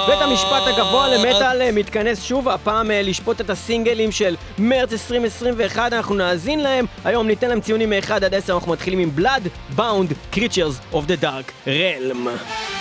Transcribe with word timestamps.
בית 0.08 0.22
המשפט 0.22 0.68
הגבוה 0.68 1.08
למטאל 1.08 1.62
אה, 1.62 1.72
מתכנס 1.72 2.24
שוב, 2.24 2.50
הפעם 2.50 2.92
אה, 2.92 3.02
לשפוט 3.02 3.42
את 3.42 3.50
הסינגלים 3.50 4.12
של 4.12 4.36
מרץ 4.58 4.92
2021, 4.92 5.94
אנחנו 5.94 6.16
נאזין 6.16 6.60
להם. 6.60 6.86
היום 7.06 7.28
ניתן 7.28 7.50
להם 7.50 7.62
ציונים 7.62 7.90
מ-1 7.90 8.14
עד 8.14 8.34
10, 8.34 8.54
אנחנו 8.56 8.72
מתחילים 8.72 9.00
עם 9.00 9.10
Blood 9.18 9.78
Bound 9.78 10.36
Creatures 10.36 10.96
of 10.96 11.02
the 11.08 11.24
Dark 11.24 11.68
Realm. 11.68 12.79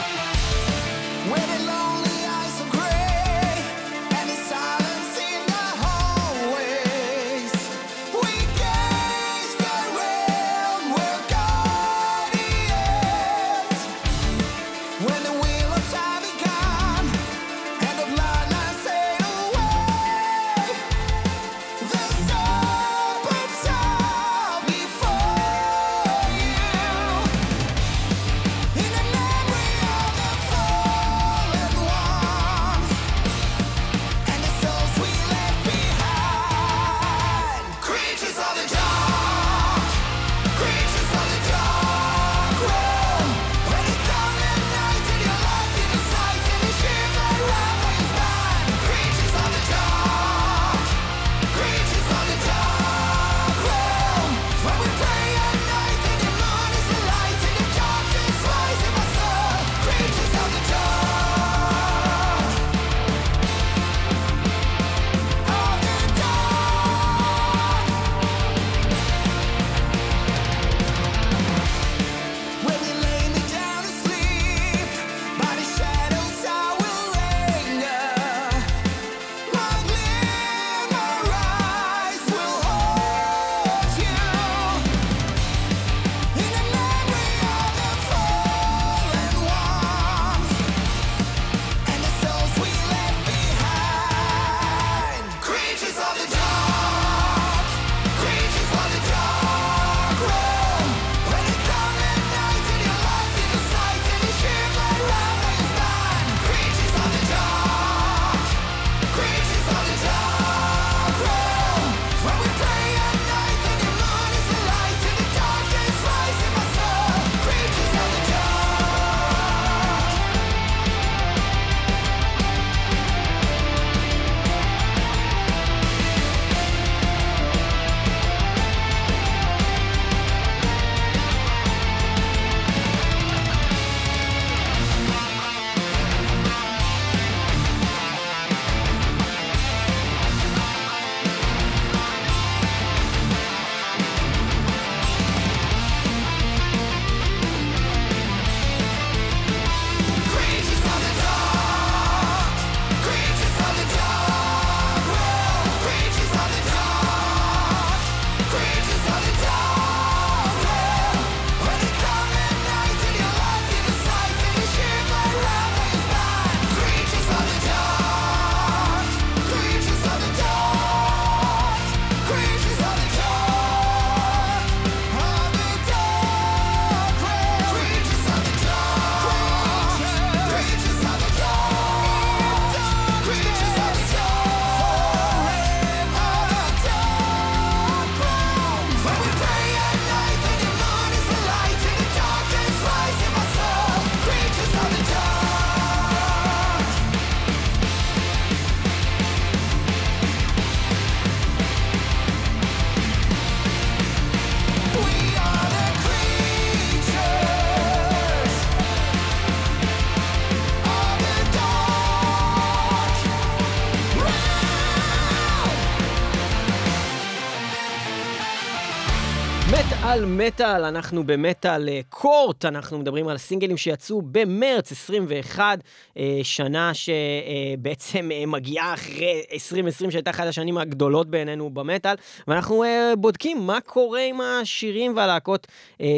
מטאל 220.18 220.46
מטאל, 220.48 220.84
אנחנו 220.84 221.24
במטאל 221.24 221.88
אה, 221.88 222.00
קורט, 222.08 222.64
אנחנו 222.64 222.98
מדברים 222.98 223.28
על 223.28 223.38
סינגלים 223.38 223.76
שיצאו 223.76 224.22
במרץ 224.22 224.92
21, 224.92 225.78
אה, 226.16 226.40
שנה 226.42 226.92
שבעצם 226.94 228.30
אה, 228.32 228.46
מגיעה 228.46 228.94
אחרי 228.94 229.42
2020 229.52 230.10
שהייתה 230.10 230.30
אחת 230.30 230.46
השנים 230.46 230.78
הגדולות 230.78 231.30
בעינינו 231.30 231.70
במטאל, 231.70 232.14
ואנחנו 232.48 232.84
בודקים 233.18 233.66
מה 233.66 233.80
קורה 233.80 234.20
עם 234.20 234.40
השירים 234.40 235.16
והלהקות 235.16 235.66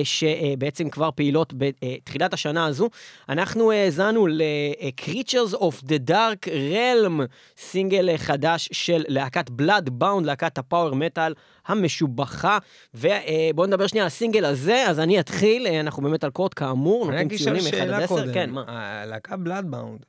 שבעצם 0.05 0.91
כבר 0.91 1.11
פעילות 1.15 1.53
בתחילת 1.57 2.35
השנה 2.35 2.67
הזו. 2.67 2.89
אנחנו 3.29 3.73
האזנו 3.73 4.27
ל-Creatures 4.27 5.55
of 5.55 5.85
the 5.87 6.11
Dark 6.11 6.47
Realm, 6.47 7.23
סינגל 7.57 8.17
חדש 8.17 8.69
של 8.73 9.05
להקת 9.09 9.49
Blood 9.49 10.03
Bound, 10.03 10.25
להקת 10.25 10.59
הפאוור 10.59 10.95
מטאל 10.95 11.35
המשובחה. 11.67 12.59
ובואו 12.95 13.67
נדבר 13.67 13.87
שנייה 13.91 14.07
הסינגל 14.07 14.45
הזה, 14.45 14.85
אז 14.89 15.01
אני 15.01 15.21
אתחיל, 15.21 15.67
אה, 15.67 15.81
אנחנו 15.81 16.03
באמת 16.03 16.25
על 16.25 16.31
קורט 16.31 16.53
כאמור, 16.57 17.07
נותנים 17.07 17.39
ציונים 17.39 17.63
1 17.63 17.67
עד 17.67 17.79
שאלה 17.79 17.99
10. 17.99 18.07
קודם. 18.07 18.35
כן, 18.35 18.51
מה? 18.51 18.65
הלהקה 18.67 19.37
בלאדבאונד, 19.37 20.07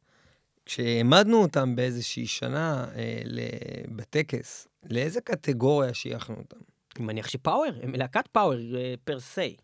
כשהעמדנו 0.66 1.42
אותם 1.42 1.76
באיזושהי 1.76 2.28
שנה 2.28 2.86
אה, 2.96 3.22
בטקס, 3.88 4.68
לאיזה 4.90 5.22
קטגוריה 5.22 5.94
שייכנו 5.94 6.36
אותם? 6.38 6.58
אני 6.98 7.06
מניח 7.06 7.28
שפאוור, 7.28 7.72
להקת 7.94 8.28
פאוור 8.28 8.60
פר 9.04 9.20
סי. 9.20 9.56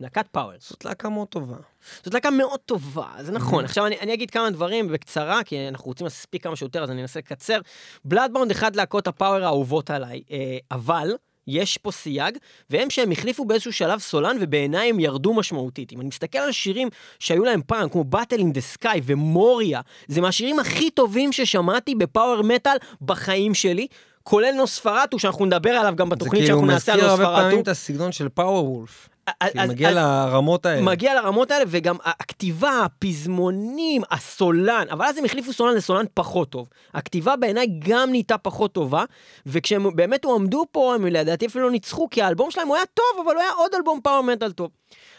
להקת 0.00 0.26
פאוור. 0.28 0.52
זאת 0.58 0.84
להקה 0.84 1.08
מאוד 1.08 1.28
טובה. 1.28 1.56
זאת 2.02 2.14
להקה 2.14 2.30
מאוד 2.30 2.60
טובה, 2.60 3.10
זה 3.20 3.32
נכון. 3.32 3.64
עכשיו 3.64 3.86
אני, 3.86 4.00
אני 4.00 4.14
אגיד 4.14 4.30
כמה 4.30 4.50
דברים 4.50 4.88
בקצרה, 4.88 5.44
כי 5.44 5.68
אנחנו 5.68 5.84
רוצים 5.86 6.04
להספיק 6.04 6.42
כמה 6.42 6.56
שיותר, 6.56 6.82
אז 6.82 6.90
אני 6.90 7.02
אנסה 7.02 7.18
לקצר. 7.18 7.60
Bloodbound 8.04 8.50
אחד 8.50 8.76
להקות 8.76 9.06
ה 9.06 9.12
power 9.12 9.44
האהובות 9.44 9.90
עליי, 9.90 10.22
אה, 10.30 10.58
אבל 10.70 11.08
יש 11.46 11.78
פה 11.78 11.90
סייג, 11.90 12.38
והם 12.70 12.90
שהם 12.90 13.12
החליפו 13.12 13.44
באיזשהו 13.44 13.72
שלב 13.72 14.00
סולן, 14.00 14.36
ובעיניי 14.40 14.90
הם 14.90 15.00
ירדו 15.00 15.34
משמעותית. 15.34 15.92
אם 15.92 16.00
אני 16.00 16.08
מסתכל 16.08 16.38
על 16.38 16.52
שירים 16.52 16.88
שהיו 17.18 17.44
להם 17.44 17.60
פעם, 17.66 17.88
כמו 17.88 18.04
Battle 18.12 18.38
in 18.38 18.56
the 18.56 18.78
Sky 18.78 19.00
ו 19.04 19.15
Moria, 19.15 19.80
זה 20.08 20.20
מהשירים 20.20 20.58
הכי 20.58 20.90
טובים 20.90 21.32
ששמעתי 21.32 21.94
ב 21.94 22.02
power 22.02 22.42
metal 22.42 22.76
בחיים 23.02 23.54
שלי, 23.54 23.86
כולל 24.22 24.52
Nosferatu, 24.56 25.18
שאנחנו 25.18 25.46
נדבר 25.46 25.70
עליו 25.70 25.96
גם 25.96 26.08
זה 26.08 26.14
בתוכנית 26.14 26.32
כאילו 26.32 26.46
שאנחנו 26.46 26.66
נעשה 26.66 26.92
על 26.92 26.98
מזכיר 26.98 27.10
הרבה 27.10 27.24
פעמים 27.24 27.42
Nosferatu. 27.44 27.62
את 27.62 27.68
הסגנון 27.68 28.12
של 28.12 28.28
Powerwolf. 28.28 29.08
אז- 29.26 29.34
כאילו 29.50 29.64
אז- 29.64 29.70
מגיע 29.70 29.88
אז- 29.88 29.94
לרמות 29.96 30.66
האלה. 30.66 30.82
מגיע 30.82 31.14
לרמות 31.14 31.50
האלה, 31.50 31.64
וגם 31.68 31.96
הכתיבה, 32.04 32.80
הפזמונים, 32.84 34.02
הסולן, 34.10 34.86
אבל 34.90 35.04
אז 35.04 35.18
הם 35.18 35.24
החליפו 35.24 35.52
סולן 35.52 35.74
לסולן 35.74 36.04
פחות 36.14 36.50
טוב. 36.50 36.68
הכתיבה 36.94 37.36
בעיניי 37.36 37.66
גם 37.78 38.10
נהייתה 38.10 38.38
פחות 38.38 38.72
טובה, 38.72 39.04
וכשהם 39.46 39.96
באמת 39.96 40.24
הועמדו 40.24 40.64
פה, 40.72 40.94
הם 40.94 41.06
לדעתי 41.06 41.46
אפילו 41.46 41.64
לא 41.64 41.70
ניצחו, 41.70 42.08
כי 42.10 42.22
האלבום 42.22 42.50
שלהם 42.50 42.68
הוא 42.68 42.76
היה 42.76 42.84
טוב, 42.94 43.26
אבל 43.26 43.34
הוא 43.34 43.42
היה 43.42 43.50
עוד 43.58 43.74
אלבום 43.74 44.00
power 44.04 44.20
metal 44.22 44.52
טוב. 44.52 44.68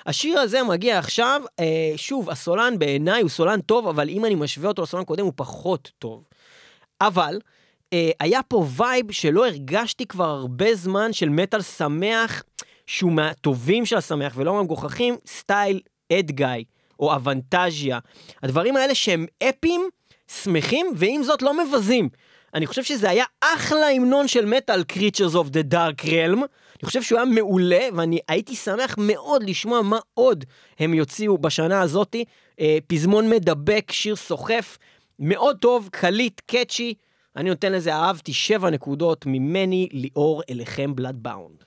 השיר 0.06 0.40
הזה 0.40 0.64
מגיע 0.64 1.00
עכשיו, 1.00 1.42
אה, 1.60 1.66
שוב, 1.96 2.30
הסולן 2.30 2.80
בעיניי 2.80 3.22
הוא 3.22 3.30
סולן 3.30 3.62
טוב, 3.62 3.88
אבל 3.88 4.10
אם 4.10 4.26
אני 4.26 4.36
משווה 4.36 4.68
אותו 4.68 4.82
לסולן 4.82 5.04
קודם, 5.04 5.26
הוא 5.26 5.34
פחות 5.36 5.92
טוב. 6.00 6.24
אבל, 7.02 7.40
אה, 7.94 8.12
היה 8.20 8.44
פה 8.48 8.66
vibe 8.78 9.12
שלא 9.12 9.46
הרגשתי 9.48 10.06
כבר 10.06 10.30
הרבה 10.30 10.76
זמן 10.76 11.14
של 11.14 11.30
מטאל 11.30 11.62
שמח, 11.62 12.44
שהוא 12.88 13.12
מהטובים 13.12 13.86
של 13.86 13.98
השמח 13.98 14.34
ולא 14.36 14.54
מהמגוחכים, 14.54 15.16
style 15.28 15.80
Edguy 16.14 16.64
או 17.00 17.16
אבנטז'יה. 17.16 18.00
הדברים 18.44 18.76
האלה 18.76 18.96
שהם 18.96 19.26
אפיים, 19.50 19.90
שמחים, 20.44 20.86
ועם 20.96 21.24
זאת 21.24 21.42
לא 21.42 21.64
מבזים. 21.64 22.10
אני 22.54 22.68
חושב 22.68 22.84
שזה 22.84 23.10
היה 23.10 23.26
אחלה 23.42 23.90
המנון 23.90 24.28
של 24.28 24.46
מטאל 24.46 24.84
Creatures 24.92 25.34
of 25.34 25.48
the 25.48 25.74
Dark 25.74 26.06
Realm. 26.06 26.40
אני 26.40 26.86
חושב 26.86 27.02
שהוא 27.02 27.20
היה 27.20 27.26
מעולה, 27.26 27.88
ואני 27.96 28.20
הייתי 28.28 28.56
שמח 28.56 28.96
מאוד 28.98 29.44
לשמוע 29.44 29.82
מה 29.82 30.00
עוד 30.14 30.46
הם 30.80 30.94
יוציאו 30.94 31.38
בשנה 31.38 31.82
הזאתי. 31.82 32.26
אה, 32.60 32.78
פזמון 32.88 33.30
מדבק, 33.30 33.92
שיר 33.92 34.16
סוחף, 34.16 34.78
מאוד 35.20 35.58
טוב, 35.58 35.90
קליט, 35.92 36.42
קאצ'י. 36.46 36.94
אני 37.36 37.50
נותן 37.50 37.72
לזה, 37.72 37.96
אהבתי 37.96 38.34
שבע 38.34 38.70
נקודות 38.70 39.26
ממני, 39.26 39.90
ליאור 39.92 40.42
אליכם 40.50 40.96
בלאדבאונד. 40.96 41.64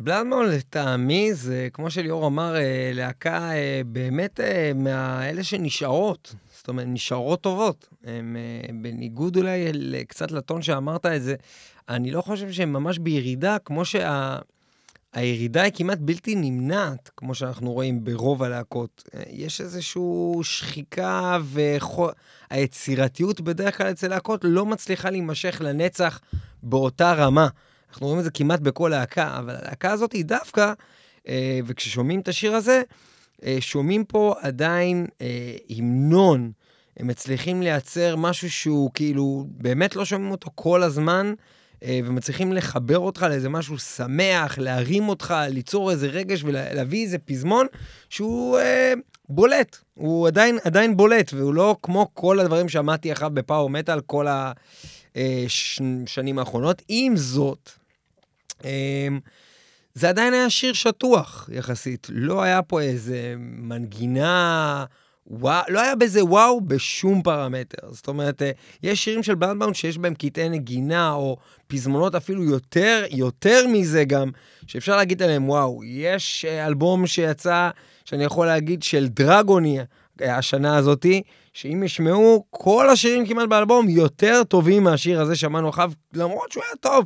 בלאדמון 0.00 0.46
לטעמי 0.46 1.34
זה, 1.34 1.68
כמו 1.72 1.90
שליאור 1.90 2.26
אמר, 2.26 2.56
אה, 2.56 2.90
להקה 2.94 3.52
אה, 3.52 3.80
באמת 3.86 4.40
אה, 4.40 4.72
מאלה 4.74 5.44
שנשארות. 5.44 6.34
זאת 6.56 6.68
אומרת, 6.68 6.86
נשארות 6.88 7.40
טובות. 7.40 7.88
הם 8.04 8.36
בניגוד 8.82 9.36
אולי 9.36 9.72
קצת 10.08 10.30
לטון 10.30 10.62
שאמרת 10.62 11.06
את 11.06 11.22
זה, 11.22 11.34
אני 11.88 12.10
לא 12.10 12.22
חושב 12.22 12.52
שהם 12.52 12.72
ממש 12.72 12.98
בירידה, 12.98 13.56
כמו 13.64 13.84
שה... 13.84 14.38
הירידה 15.12 15.62
היא 15.62 15.72
כמעט 15.74 15.98
בלתי 16.00 16.34
נמנעת, 16.34 17.10
כמו 17.16 17.34
שאנחנו 17.34 17.72
רואים 17.72 18.04
ברוב 18.04 18.42
הלהקות. 18.42 19.08
יש 19.30 19.60
איזושהי 19.60 20.02
שחיקה 20.42 21.38
והיצירתיות 22.50 23.40
בדרך 23.40 23.78
כלל 23.78 23.90
אצל 23.90 24.08
להקות 24.08 24.40
לא 24.44 24.66
מצליחה 24.66 25.10
להימשך 25.10 25.60
לנצח 25.64 26.20
באותה 26.62 27.12
רמה. 27.12 27.48
אנחנו 27.90 28.06
רואים 28.06 28.18
את 28.18 28.24
זה 28.24 28.30
כמעט 28.30 28.60
בכל 28.60 28.88
להקה, 28.88 29.38
אבל 29.38 29.56
הלהקה 29.56 29.92
הזאת 29.92 30.12
היא 30.12 30.24
דווקא, 30.24 30.72
אה, 31.28 31.60
וכששומעים 31.66 32.20
את 32.20 32.28
השיר 32.28 32.54
הזה, 32.54 32.82
אה, 33.44 33.56
שומעים 33.60 34.04
פה 34.04 34.34
עדיין 34.40 35.06
אה, 35.20 35.56
המנון. 35.70 36.52
הם 36.96 37.06
מצליחים 37.06 37.62
לייצר 37.62 38.16
משהו 38.16 38.50
שהוא 38.50 38.90
כאילו, 38.94 39.46
באמת 39.50 39.96
לא 39.96 40.04
שומעים 40.04 40.30
אותו 40.30 40.50
כל 40.54 40.82
הזמן, 40.82 41.34
ומצליחים 41.84 42.52
לחבר 42.52 42.98
אותך 42.98 43.22
לאיזה 43.22 43.48
משהו 43.48 43.78
שמח, 43.78 44.58
להרים 44.58 45.08
אותך, 45.08 45.34
ליצור 45.48 45.90
איזה 45.90 46.06
רגש 46.06 46.44
ולהביא 46.44 47.04
איזה 47.04 47.18
פזמון 47.18 47.66
שהוא 48.10 48.58
אה, 48.58 48.92
בולט. 49.28 49.76
הוא 49.94 50.26
עדיין, 50.26 50.58
עדיין 50.64 50.96
בולט, 50.96 51.34
והוא 51.34 51.54
לא 51.54 51.76
כמו 51.82 52.08
כל 52.14 52.40
הדברים 52.40 52.68
שאמרתי 52.68 53.12
אחריו 53.12 53.30
בפאור 53.34 53.70
מטאל 53.70 54.00
כל 54.00 54.26
השנים 55.16 56.38
האחרונות. 56.38 56.82
עם 56.88 57.16
זאת, 57.16 57.70
זה 59.94 60.08
עדיין 60.08 60.34
היה 60.34 60.50
שיר 60.50 60.72
שטוח 60.72 61.48
יחסית. 61.52 62.06
לא 62.10 62.42
היה 62.42 62.62
פה 62.62 62.80
איזה 62.80 63.34
מנגינה, 63.38 64.84
וואו, 65.30 65.64
לא 65.68 65.80
היה 65.80 65.94
בזה 65.94 66.24
וואו 66.24 66.60
בשום 66.60 67.22
פרמטר. 67.22 67.92
זאת 67.92 68.08
אומרת, 68.08 68.42
אה, 68.42 68.50
יש 68.82 69.04
שירים 69.04 69.22
של 69.22 69.34
בלנדבאונד 69.34 69.74
שיש 69.74 69.98
בהם 69.98 70.14
קטעי 70.14 70.48
נגינה, 70.48 71.12
או 71.12 71.36
פזמונות 71.66 72.14
אפילו 72.14 72.44
יותר, 72.44 73.04
יותר 73.10 73.66
מזה 73.68 74.04
גם, 74.04 74.30
שאפשר 74.66 74.96
להגיד 74.96 75.22
עליהם 75.22 75.48
וואו. 75.48 75.80
יש 75.84 76.44
אה, 76.48 76.66
אלבום 76.66 77.06
שיצא, 77.06 77.70
שאני 78.04 78.24
יכול 78.24 78.46
להגיד, 78.46 78.82
של 78.82 79.08
דרגוני 79.08 79.78
אה, 80.22 80.36
השנה 80.36 80.76
הזאתי, 80.76 81.22
שאם 81.52 81.82
ישמעו, 81.82 82.44
כל 82.50 82.90
השירים 82.90 83.26
כמעט 83.26 83.48
באלבום 83.48 83.88
יותר 83.88 84.42
טובים 84.44 84.84
מהשיר 84.84 85.20
הזה 85.20 85.36
שמענו 85.36 85.70
אחריו, 85.70 85.92
למרות 86.14 86.52
שהוא 86.52 86.62
היה 86.64 86.76
טוב. 86.80 87.04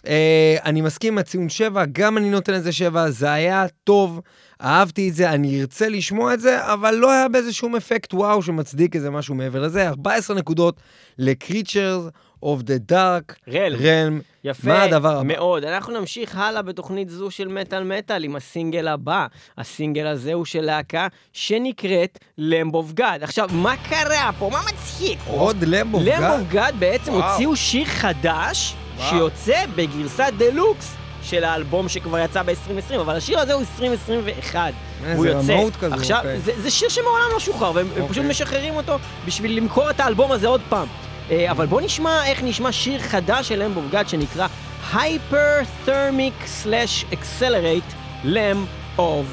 Uh, 0.00 0.64
אני 0.64 0.80
מסכים 0.80 1.12
עם 1.12 1.18
הציון 1.18 1.48
7, 1.48 1.84
גם 1.92 2.18
אני 2.18 2.30
נותן 2.30 2.52
לזה 2.52 2.72
7, 2.72 3.10
זה 3.10 3.32
היה 3.32 3.66
טוב, 3.84 4.20
אהבתי 4.62 5.08
את 5.08 5.14
זה, 5.14 5.30
אני 5.30 5.60
ארצה 5.60 5.88
לשמוע 5.88 6.34
את 6.34 6.40
זה, 6.40 6.72
אבל 6.72 6.94
לא 6.94 7.10
היה 7.10 7.28
בזה 7.28 7.52
שום 7.52 7.76
אפקט 7.76 8.14
וואו 8.14 8.42
שמצדיק 8.42 8.96
איזה 8.96 9.10
משהו 9.10 9.34
מעבר 9.34 9.60
לזה. 9.62 9.88
14 9.88 10.36
נקודות 10.36 10.80
ל-Creatures 11.18 12.10
of 12.44 12.62
the 12.62 12.92
Dark 12.92 13.34
רל, 13.48 13.76
Realm. 13.76 14.22
יפה 14.44 14.68
מה 14.68 14.82
הדבר 14.82 15.16
הבא? 15.16 15.22
מאוד. 15.24 15.64
אנחנו 15.64 16.00
נמשיך 16.00 16.36
הלאה 16.36 16.62
בתוכנית 16.62 17.08
זו 17.08 17.30
של 17.30 17.48
מטאל 17.48 17.84
מטאל 17.84 18.24
עם 18.24 18.36
הסינגל 18.36 18.88
הבא. 18.88 19.26
הסינגל 19.58 20.06
הזה 20.06 20.32
הוא 20.32 20.44
של 20.44 20.60
להקה 20.60 21.06
שנקראת 21.32 22.18
Lamb 22.38 22.72
of 22.72 22.98
God. 23.00 23.22
עכשיו, 23.22 23.48
מה 23.52 23.74
קרה 23.88 24.30
פה? 24.38 24.50
מה 24.52 24.60
מצחיק? 24.72 25.18
עוד 25.26 25.56
למבו 25.62 26.00
Lamb 26.00 26.52
of 26.52 26.54
God 26.54 26.72
בעצם 26.78 27.12
וואו. 27.12 27.30
הוציאו 27.30 27.56
שיר 27.56 27.84
חדש, 27.84 28.74
שיוצא 29.08 29.64
בגרסת 29.76 30.32
דלוקס 30.38 30.94
של 31.22 31.44
האלבום 31.44 31.88
שכבר 31.88 32.18
יצא 32.18 32.42
ב-2020, 32.42 32.94
אבל 33.00 33.16
השיר 33.16 33.38
הזה 33.38 33.52
הוא 33.52 33.60
2021. 33.60 34.72
הוא 35.00 35.06
איזה 35.06 35.28
יוצא. 35.28 35.52
רמאות 35.52 35.76
כזו, 35.76 35.94
עכשיו, 35.94 36.18
אוקיי. 36.18 36.40
זה, 36.40 36.52
זה 36.62 36.70
שיר 36.70 36.88
שמעולם 36.88 37.24
לא 37.32 37.40
שוחרר, 37.40 37.72
והם 37.74 37.86
הם 37.86 37.90
אוקיי. 37.90 38.08
פשוט 38.08 38.24
משחררים 38.24 38.76
אותו 38.76 38.98
בשביל 39.26 39.56
למכור 39.56 39.90
את 39.90 40.00
האלבום 40.00 40.32
הזה 40.32 40.48
עוד 40.48 40.60
פעם. 40.68 40.86
אה, 41.30 41.50
אבל 41.50 41.66
בוא 41.66 41.80
נשמע 41.80 42.26
איך 42.26 42.42
נשמע 42.42 42.72
שיר 42.72 43.00
חדש 43.00 43.48
של 43.48 43.72
of 43.76 43.94
God 43.94 44.08
שנקרא 44.08 44.46
Hyperthermic/Accelerate 44.92 47.90
Lamb 48.24 48.66
of 48.98 49.24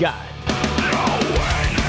God. 0.00 0.34
Voices 1.36 1.83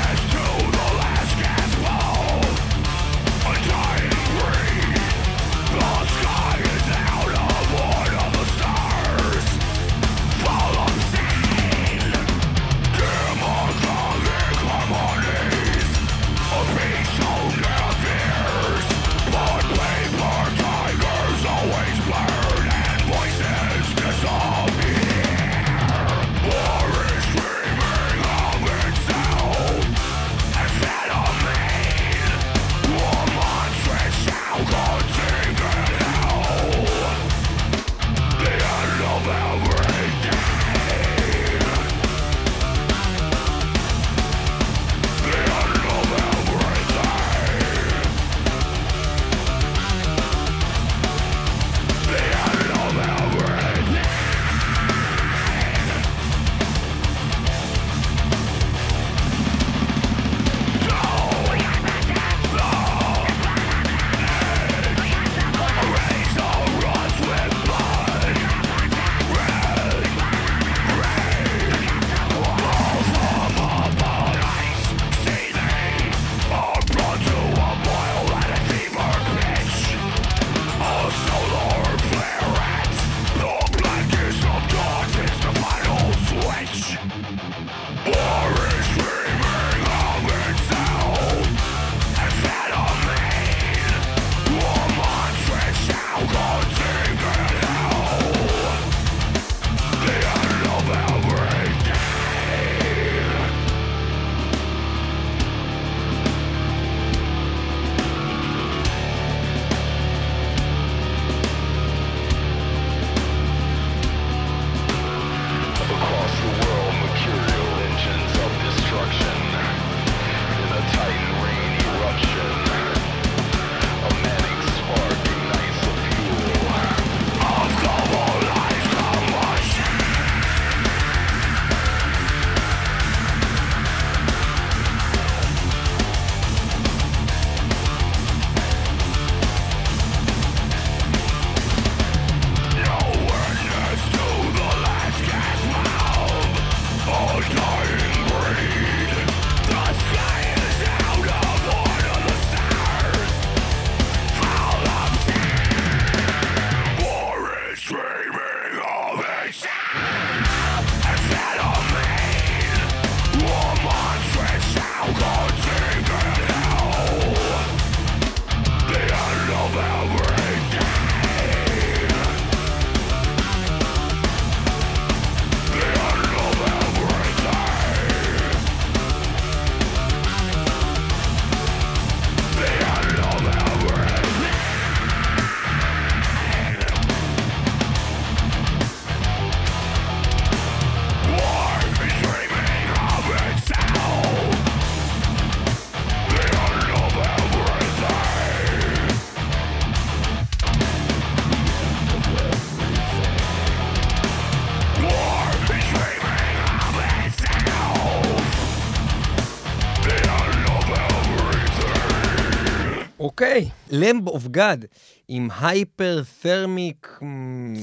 Lamb 214.05 214.27
of 214.27 214.47
God, 214.47 214.85
עם 215.27 215.47
Hyperthermic... 215.59 217.19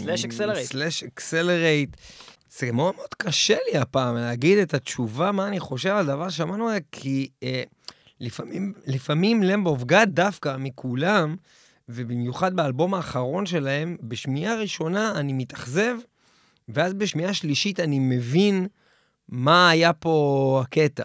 Slash 0.04 0.26
accelerate. 0.26 0.62
Slash 0.62 1.02
accelerate. 1.02 1.96
זה 2.58 2.72
מאוד 2.72 2.94
מאוד 2.96 3.14
קשה 3.18 3.56
לי 3.72 3.78
הפעם 3.78 4.16
להגיד 4.16 4.58
את 4.58 4.74
התשובה, 4.74 5.32
מה 5.32 5.48
אני 5.48 5.60
חושב 5.60 5.90
על 5.90 6.06
דבר 6.06 6.28
ששמענו 6.28 6.68
עליה, 6.68 6.80
כי 6.92 7.28
אה, 7.42 7.62
לפעמים, 8.20 8.72
לפעמים 8.86 9.42
Lamb 9.42 9.66
of 9.66 9.84
God 9.84 10.11
דווקא 10.12 10.56
מכולם, 10.58 11.36
ובמיוחד 11.88 12.56
באלבום 12.56 12.94
האחרון 12.94 13.46
שלהם, 13.46 13.96
בשמיעה 14.02 14.54
ראשונה 14.54 15.12
אני 15.16 15.32
מתאכזב, 15.32 15.96
ואז 16.68 16.94
בשמיעה 16.94 17.34
שלישית 17.34 17.80
אני 17.80 17.98
מבין 17.98 18.66
מה 19.28 19.70
היה 19.70 19.92
פה 19.92 20.62
הקטע. 20.64 21.04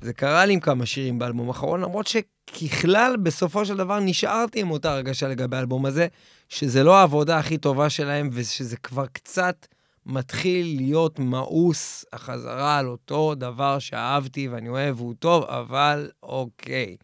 זה 0.00 0.12
קרה 0.12 0.46
לי 0.46 0.52
עם 0.52 0.60
כמה 0.60 0.86
שירים 0.86 1.18
באלבום 1.18 1.48
האחרון, 1.48 1.80
למרות 1.80 2.06
שככלל, 2.54 3.16
בסופו 3.22 3.66
של 3.66 3.76
דבר 3.76 4.00
נשארתי 4.00 4.60
עם 4.60 4.70
אותה 4.70 4.92
הרגשה 4.92 5.28
לגבי 5.28 5.56
האלבום 5.56 5.86
הזה, 5.86 6.06
שזה 6.48 6.84
לא 6.84 6.96
העבודה 6.98 7.38
הכי 7.38 7.58
טובה 7.58 7.90
שלהם, 7.90 8.30
ושזה 8.32 8.76
כבר 8.76 9.06
קצת 9.06 9.66
מתחיל 10.06 10.76
להיות 10.76 11.18
מאוס 11.18 12.04
החזרה 12.12 12.78
על 12.78 12.86
אותו 12.86 13.34
דבר 13.34 13.78
שאהבתי 13.78 14.48
ואני 14.48 14.68
אוהב, 14.68 15.00
והוא 15.00 15.14
טוב, 15.18 15.44
אבל 15.44 16.10
אוקיי. 16.22 16.96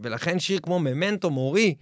ולכן 0.00 0.38
שיר 0.38 0.60
כמו 0.62 0.78
ממנטו 0.78 1.30
מורי, 1.30 1.74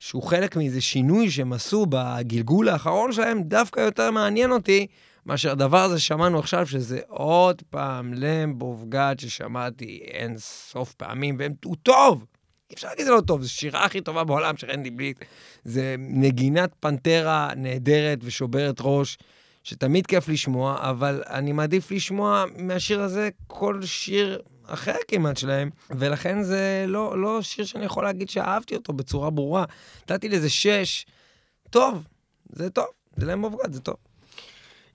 שהוא 0.00 0.22
חלק 0.22 0.56
מאיזה 0.56 0.80
שינוי 0.80 1.30
שהם 1.30 1.52
עשו 1.52 1.86
בגלגול 1.88 2.68
האחרון 2.68 3.12
שלהם, 3.12 3.42
דווקא 3.42 3.80
יותר 3.80 4.10
מעניין 4.10 4.52
אותי 4.52 4.86
מאשר 5.26 5.50
הדבר 5.50 5.78
הזה 5.78 6.00
ששמענו 6.00 6.38
עכשיו, 6.38 6.66
שזה 6.66 7.00
עוד 7.08 7.62
פעם 7.70 8.14
למב 8.14 8.62
אוף 8.62 8.84
גאד 8.88 9.20
ששמעתי 9.20 10.00
אין 10.04 10.38
סוף 10.38 10.94
פעמים, 10.94 11.38
והוא 11.38 11.76
טוב. 11.82 12.24
אי 12.70 12.74
אפשר 12.74 12.88
להגיד 12.88 13.04
זה 13.04 13.10
לא 13.10 13.20
טוב, 13.20 13.42
זו 13.42 13.50
שירה 13.50 13.84
הכי 13.84 14.00
טובה 14.00 14.24
בעולם 14.24 14.56
של 14.56 14.70
רנדי 14.70 14.90
בליט. 14.90 15.24
זה 15.64 15.94
נגינת 15.98 16.70
פנטרה 16.80 17.50
נהדרת 17.56 18.18
ושוברת 18.22 18.76
ראש, 18.80 19.18
שתמיד 19.64 20.06
כיף 20.06 20.28
לשמוע, 20.28 20.90
אבל 20.90 21.22
אני 21.26 21.52
מעדיף 21.52 21.90
לשמוע 21.90 22.44
מהשיר 22.56 23.00
הזה 23.00 23.28
כל 23.46 23.82
שיר 23.82 24.42
אחר 24.66 24.96
כמעט 25.08 25.36
שלהם, 25.36 25.70
ולכן 25.90 26.42
זה 26.42 26.84
לא, 26.88 27.22
לא 27.22 27.42
שיר 27.42 27.64
שאני 27.64 27.84
יכול 27.84 28.04
להגיד 28.04 28.30
שאהבתי 28.30 28.74
אותו 28.74 28.92
בצורה 28.92 29.30
ברורה. 29.30 29.64
נתתי 30.02 30.28
לזה 30.28 30.50
שש, 30.50 31.06
טוב, 31.70 32.04
זה 32.52 32.70
טוב, 32.70 32.86
זה 33.16 33.26
Lamb 33.26 33.44
of 33.44 33.48
God 33.48 33.54
זה 33.70 33.80
טוב. 33.80 34.07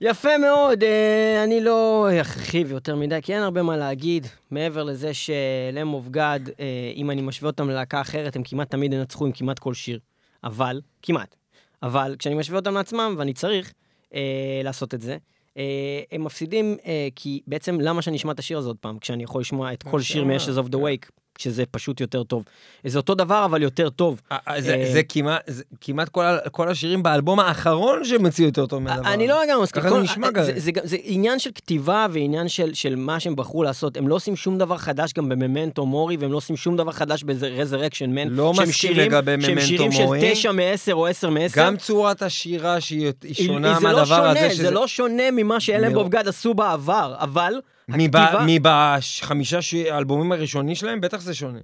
יפה 0.06 0.38
מאוד, 0.38 0.84
אה, 0.84 1.44
אני 1.44 1.60
לא 1.60 2.08
ארחיב 2.12 2.70
יותר 2.70 2.96
מדי, 2.96 3.18
כי 3.22 3.34
אין 3.34 3.42
הרבה 3.42 3.62
מה 3.62 3.76
להגיד, 3.76 4.26
מעבר 4.50 4.82
לזה 4.82 5.14
ש 5.14 5.41
Lamb 5.41 5.94
of 5.94 6.08
God, 6.08 6.50
אם 6.96 7.10
אני 7.10 7.22
משווה 7.22 7.50
אותם 7.50 7.70
ללהקה 7.70 8.00
אחרת, 8.00 8.36
הם 8.36 8.42
כמעט 8.42 8.70
תמיד 8.70 8.92
ינצחו 8.92 9.26
עם 9.26 9.32
כמעט 9.32 9.58
כל 9.58 9.74
שיר. 9.74 9.98
אבל, 10.44 10.80
כמעט. 11.02 11.36
אבל 11.82 12.16
כשאני 12.18 12.34
משווה 12.34 12.58
אותם 12.58 12.74
לעצמם, 12.74 13.14
ואני 13.18 13.32
צריך 13.32 13.72
אה, 14.14 14.60
לעשות 14.64 14.94
את 14.94 15.00
זה, 15.00 15.16
אה, 15.56 16.02
הם 16.12 16.24
מפסידים, 16.24 16.76
אה, 16.86 17.08
כי 17.16 17.40
בעצם 17.46 17.80
למה 17.80 18.02
שאני 18.02 18.16
אשמע 18.16 18.32
את 18.32 18.38
השיר 18.38 18.58
הזה 18.58 18.68
עוד 18.68 18.76
פעם, 18.80 18.98
כשאני 18.98 19.22
יכול 19.22 19.40
לשמוע 19.40 19.72
את 19.72 19.82
כל 19.82 20.00
שיר 20.00 20.24
עכשיו, 20.34 20.54
מ-Ashes 20.54 20.66
of 20.66 20.72
the 20.72 20.78
Wake, 20.78 21.10
שזה 21.38 21.64
פשוט 21.70 22.00
יותר 22.00 22.22
טוב. 22.22 22.44
זה 22.84 22.98
אותו 22.98 23.14
דבר, 23.14 23.44
אבל 23.44 23.62
יותר 23.62 23.90
טוב. 23.90 24.20
אה, 24.32 24.36
אה, 24.48 24.60
זה, 24.60 24.74
אה, 24.74 24.92
זה 24.92 25.02
כמעט, 25.02 25.42
זה 25.46 25.62
כמעט 25.80 26.08
כל, 26.50 26.68
השירים 26.68 27.02
באלבום 27.02 27.40
האחרון 27.40 28.04
שהם 28.04 28.26
הוציאו 28.26 28.46
יותר 28.48 28.66
טוב 28.66 28.82
מהדבר 28.82 29.08
אני 29.12 29.24
הזה. 29.24 29.32
לא 29.32 29.42
לגמרי 29.44 29.62
מסכים. 29.62 29.82
ככה 29.82 29.90
זה 29.94 29.98
נשמע 30.00 30.26
זה- 30.26 30.32
כזה. 30.34 30.52
זה 30.56 30.72
גם- 30.72 30.86
זה 30.86 30.96
עניין 31.02 31.38
של 31.38 31.50
כתיבה 31.54 32.06
ועניין 32.12 32.48
של 32.48 32.74
של 32.74 32.96
מה 32.96 33.20
שהם 33.20 33.36
בחרו 33.36 33.62
לעשות. 33.62 33.96
הם 33.96 34.08
לא 34.08 34.14
עושים 34.14 34.36
שום 34.36 34.58
דבר 34.58 34.76
חדש 34.78 35.12
גם 35.12 35.28
בממנטו 35.28 35.86
מורי, 35.86 36.16
והם 36.16 36.32
לא 36.32 36.36
עושים 36.36 36.56
שום 36.56 36.76
דבר 36.76 36.92
חדש 36.92 37.22
ברזרקשן 37.22 38.10
מן. 38.10 38.28
לא 38.28 38.52
מסכים 38.52 38.92
לגבי 38.96 39.32
שהם 39.40 39.50
ממנטו 39.52 39.66
שירים 39.66 39.92
של 39.92 40.02
מורי. 40.02 40.32
9 40.32 40.52
מ-10 40.52 40.92
או 40.92 41.06
10 41.06 41.30
מ-10. 41.30 41.52
גם 41.56 41.76
צורת 41.76 42.22
השירה 42.22 42.80
שהיא 42.80 43.12
היא 43.22 43.34
שונה 43.34 43.72
לא 43.72 43.80
מהדבר 43.80 44.26
הזה, 44.26 44.48
זה. 44.52 44.70
לא 44.70 44.86
שונה 44.86 45.30
ממה 45.32 45.56
מאוד. 45.80 45.94
בובגד 45.94 46.28
עשו 46.28 46.54
בעבר, 46.54 47.14
אבל 47.18 47.60
הכתיבה... 47.88 48.44
מבחמישה 48.46 49.62
ש- 49.62 49.74
האלבומים 49.74 50.32
הראשונים 50.32 50.74
שלהם, 50.74 51.00
בטח 51.00 51.20
זה 51.20 51.34
שונה. 51.34 51.58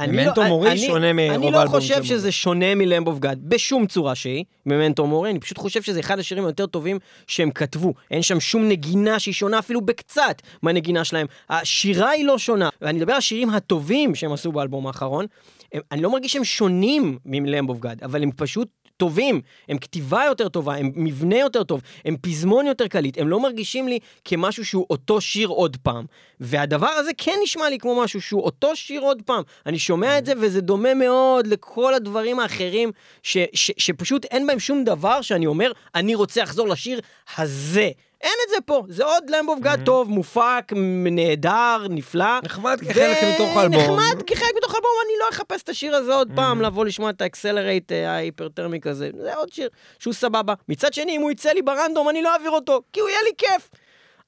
Memento 0.00 0.40
לא- 0.42 0.48
Mori 0.48 0.70
אני- 0.70 0.78
שונה 0.86 1.12
מרוב 1.12 1.30
אני 1.42 1.50
לא 1.52 1.58
האלבומים 1.58 1.80
חושב 1.80 1.94
שהם 1.94 2.04
שזה 2.04 2.32
שונה 2.32 2.74
מ 2.74 2.80
Lamb 2.80 3.06
of 3.08 3.18
God, 3.18 3.38
בשום 3.42 3.86
צורה 3.86 4.14
שהיא, 4.14 4.44
Memento 4.66 5.06
Mori, 5.06 5.30
אני 5.30 5.40
פשוט 5.40 5.58
חושב 5.58 5.82
שזה 5.82 6.00
אחד 6.00 6.18
השירים 6.18 6.44
היותר 6.44 6.66
טובים 6.66 6.98
שהם 7.26 7.50
כתבו. 7.50 7.94
אין 8.10 8.22
שם 8.22 8.40
שום 8.40 8.68
נגינה 8.68 9.18
שהיא 9.18 9.34
שונה 9.34 9.58
אפילו 9.58 9.80
בקצת 9.80 10.42
מהנגינה 10.62 11.04
שלהם. 11.04 11.26
השירה 11.50 12.10
היא 12.10 12.24
לא 12.24 12.38
שונה. 12.38 12.68
ואני 12.82 12.98
מדבר 12.98 13.12
על 13.12 13.18
השירים 13.18 13.50
הטובים 13.50 14.14
שהם 14.14 14.32
עשו 14.32 14.52
באלבום 14.52 14.86
האחרון. 14.86 15.26
הם, 15.72 15.80
אני 15.92 16.02
לא 16.02 16.10
מרגיש 16.12 16.32
שהם 16.32 16.44
שונים 16.44 17.18
מ 17.26 17.34
Lamb 17.34 17.68
of 17.70 17.78
God, 17.78 18.04
אבל 18.04 18.22
הם 18.22 18.30
פשוט 18.36 18.68
טובים, 18.96 19.40
הם 19.68 19.78
כתיבה 19.78 20.22
יותר 20.26 20.48
טובה, 20.48 20.74
הם 20.76 20.92
מבנה 20.94 21.38
יותר 21.38 21.64
טוב, 21.64 21.80
הם 22.04 22.16
פזמון 22.20 22.66
יותר 22.66 22.86
קליט, 22.88 23.18
הם 23.18 23.28
לא 23.28 23.40
מרגישים 23.40 23.88
לי 23.88 23.98
כמשהו 24.24 24.64
שהוא 24.64 24.86
אותו 24.90 25.20
שיר 25.20 25.48
עוד 25.48 25.76
פעם. 25.82 26.04
והדבר 26.40 26.86
הזה 26.86 27.10
כן 27.18 27.38
נשמע 27.42 27.70
לי 27.70 27.78
כמו 27.78 28.02
משהו 28.02 28.20
שהוא 28.20 28.42
אותו 28.42 28.76
שיר 28.76 29.00
עוד 29.00 29.22
פעם. 29.22 29.42
אני 29.66 29.78
שומע 29.78 30.18
את 30.18 30.26
זה 30.26 30.32
וזה 30.40 30.60
דומה 30.60 30.94
מאוד 30.94 31.46
לכל 31.46 31.94
הדברים 31.94 32.40
האחרים, 32.40 32.92
ש, 33.22 33.38
ש, 33.54 33.70
שפשוט 33.78 34.24
אין 34.24 34.46
בהם 34.46 34.60
שום 34.60 34.84
דבר 34.84 35.22
שאני 35.22 35.46
אומר, 35.46 35.72
אני 35.94 36.14
רוצה 36.14 36.42
לחזור 36.42 36.68
לשיר 36.68 37.00
הזה. 37.36 37.90
אין 38.24 38.32
את 38.44 38.50
זה 38.50 38.56
פה, 38.66 38.82
זה 38.88 39.04
עוד 39.04 39.30
Lamb 39.30 39.48
of 39.48 39.60
God 39.60 39.84
טוב, 39.84 40.10
מופק, 40.10 40.72
נהדר, 41.10 41.86
נפלא. 41.90 42.40
נחמד 42.44 42.80
כחלק 42.80 43.16
מתוך 43.34 43.56
האלבום. 43.56 43.80
נחמד 43.80 44.22
כחלק 44.26 44.50
מתוך 44.56 44.74
האלבום, 44.74 44.90
אני 45.04 45.12
לא 45.20 45.28
אחפש 45.30 45.62
את 45.62 45.68
השיר 45.68 45.96
הזה 45.96 46.14
עוד 46.14 46.30
פעם, 46.34 46.60
לבוא 46.62 46.84
לשמוע 46.84 47.10
את 47.10 47.20
ה 47.20 47.26
accelerate 47.26 47.92
ה 47.92 47.99
hyperthermic 47.99 48.86
הזה. 48.86 49.10
זה 49.20 49.34
עוד 49.34 49.52
שיר 49.52 49.68
שהוא 49.98 50.14
סבבה. 50.14 50.54
מצד 50.68 50.94
שני, 50.94 51.16
אם 51.16 51.20
הוא 51.20 51.30
יצא 51.30 51.50
לי 51.50 51.62
ברנדום, 51.62 52.08
אני 52.08 52.22
לא 52.22 52.32
אעביר 52.32 52.50
אותו, 52.50 52.82
כי 52.92 53.00
הוא 53.00 53.08
יהיה 53.08 53.20
לי 53.24 53.30
כיף. 53.38 53.70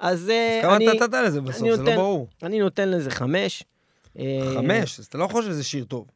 אז 0.00 0.30
אה, 0.30 0.58
כמה 0.62 0.76
אני... 0.76 0.88
אתה 0.90 1.04
נתת 1.04 1.14
לזה 1.26 1.40
בסוף? 1.40 1.70
זה 1.76 1.82
לא 1.82 1.96
ברור. 1.96 2.28
אני 2.42 2.58
נותן 2.58 2.88
לזה 2.88 3.10
חמש. 3.10 3.64
אה, 4.18 4.24
חמש, 4.54 4.98
אז 5.00 5.06
אתה 5.06 5.18
לא 5.18 5.26
חושב 5.26 5.48
שזה 5.48 5.64
שיר 5.64 5.84
טוב. 5.84 6.06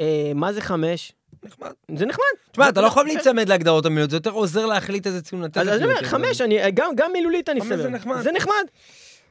אה, 0.00 0.32
מה 0.34 0.52
זה 0.52 0.60
חמש? 0.60 1.12
נחמד. 1.44 1.70
זה 1.96 2.06
נחמד. 2.06 2.24
תשמע, 2.52 2.68
אתה 2.68 2.80
לא 2.80 2.86
יכול 2.86 3.04
להיצמד 3.04 3.48
להגדרות 3.48 3.86
המילוליות, 3.86 4.10
זה 4.10 4.16
יותר 4.16 4.30
עוזר 4.30 4.66
להחליט 4.66 5.06
איזה 5.06 5.22
ציון 5.22 5.42
לתת. 5.42 5.56
אז 5.56 5.68
אני 5.68 5.84
אומר. 5.84 6.02
חמש, 6.02 6.40
גם, 6.94 7.12
מילולית 7.12 7.48
אני 7.48 7.60
סביר. 7.60 7.82
זה 7.82 7.88
נחמד. 7.88 8.22
זה 8.22 8.32
נחמד. 8.32 8.64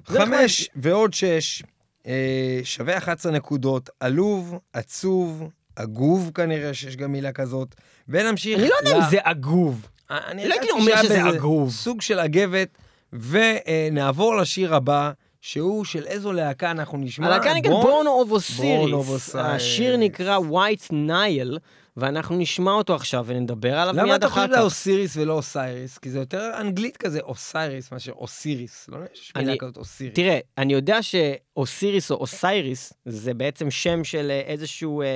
זה 0.08 0.20
חמש 0.20 0.70
ועוד 0.76 1.14
שש, 1.14 1.64
אה, 2.08 2.60
שווה 2.64 2.98
11 2.98 3.32
נקודות, 3.32 3.90
עלוב, 4.00 4.60
עצוב, 4.74 5.50
עגוב 5.76 6.32
כנראה, 6.34 6.74
שיש 6.74 6.96
גם 6.96 7.12
מילה 7.12 7.32
כזאת, 7.32 7.76
ונמשיך. 8.10 8.60
אני 8.60 8.70
לא 8.70 8.76
יודע 8.76 8.98
אם 8.98 9.10
זה 9.10 9.18
עגוב. 9.24 9.88
אני 10.10 10.48
לא 10.48 10.54
הייתי 10.54 10.72
אומר 10.72 11.04
שזה 11.04 11.24
עגוב. 11.24 11.72
סוג 11.72 12.02
של 12.02 12.20
אגבת, 12.20 12.78
ונעבור 13.14 14.36
לשיר 14.36 14.76
הבא, 14.76 15.12
שהוא 15.42 15.86
של 15.86 16.06
איזו 16.06 16.32
להקה 16.34 16.72
אנחנו 16.72 16.98
נשמע. 16.98 17.28
הלהקה 17.28 17.54
נקראת 17.54 17.86
of 18.26 18.30
Osiris. 18.32 19.38
השיר 19.38 19.98
נקרא 19.98 20.38
White 20.38 20.92
Nile, 20.92 21.58
ואנחנו 21.98 22.38
נשמע 22.38 22.72
אותו 22.72 22.96
עכשיו 22.96 23.26
ונדבר 23.28 23.80
עליו 23.80 23.94
למה 23.94 24.04
מיד 24.04 24.14
אתה 24.16 24.28
אחר 24.28 24.42
חושב 24.42 24.54
כך. 24.54 24.60
לאוסיריס 24.60 25.18
ולא 25.18 25.34
אוסייריס? 25.34 25.98
כי 25.98 26.10
זה 26.10 26.20
יותר 26.20 26.52
אנגלית 26.60 26.98
כזה, 26.98 27.20
אוסייריס 27.20 27.92
מאשר 27.92 28.12
אוסיריס. 28.12 28.90
לא 28.90 28.98
יש 29.14 29.34
מילה 29.36 29.54
כזאת 29.60 29.78
אוסיריס. 29.78 30.16
תראה, 30.16 30.40
אני 30.58 30.74
יודע 30.74 31.00
שאוסיריס 31.02 32.12
או 32.12 32.16
אוסייריס 32.16 32.94
זה 33.06 33.34
בעצם 33.34 33.72
שם 33.72 34.04
של 34.04 34.32
אה, 34.32 34.40
איזשהו 34.40 35.02
אה, 35.02 35.08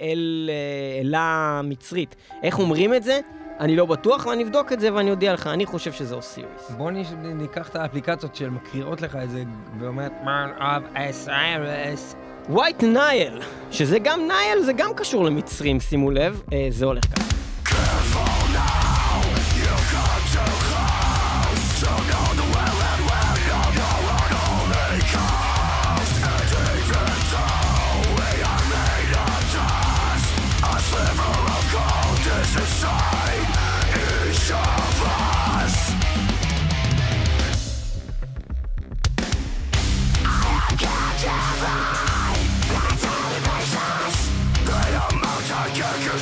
אל, 0.00 0.50
אה, 0.52 1.00
אלה 1.00 1.60
מצרית. 1.64 2.16
איך 2.42 2.58
אומרים 2.58 2.94
את 2.94 3.02
זה? 3.02 3.20
אני 3.60 3.76
לא 3.76 3.86
בטוח, 3.86 4.26
ואני 4.26 4.44
אבדוק 4.44 4.72
את 4.72 4.80
זה 4.80 4.94
ואני 4.94 5.10
אודיע 5.10 5.32
לך, 5.32 5.46
אני 5.46 5.66
חושב 5.66 5.92
שזה 5.92 6.14
אוסיריס. 6.14 6.70
בוא 6.70 6.90
ניקח 7.34 7.68
את 7.68 7.76
האפליקציות 7.76 8.36
שמקריאות 8.36 9.00
לך 9.00 9.16
את 9.16 9.30
זה, 9.30 9.42
ואומרת, 9.80 10.12
man 10.24 10.60
of 10.60 10.96
Osiris. 10.96 12.27
White 12.50 12.82
Nile, 12.82 13.42
שזה 13.70 13.98
גם 13.98 14.20
נייל, 14.28 14.62
זה 14.64 14.72
גם 14.72 14.90
קשור 14.96 15.24
למצרים, 15.24 15.80
שימו 15.80 16.10
לב, 16.10 16.42
אה, 16.52 16.66
זה 16.70 16.84
הולך 16.86 17.04
ככה. 17.04 17.47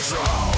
control. 0.08 0.55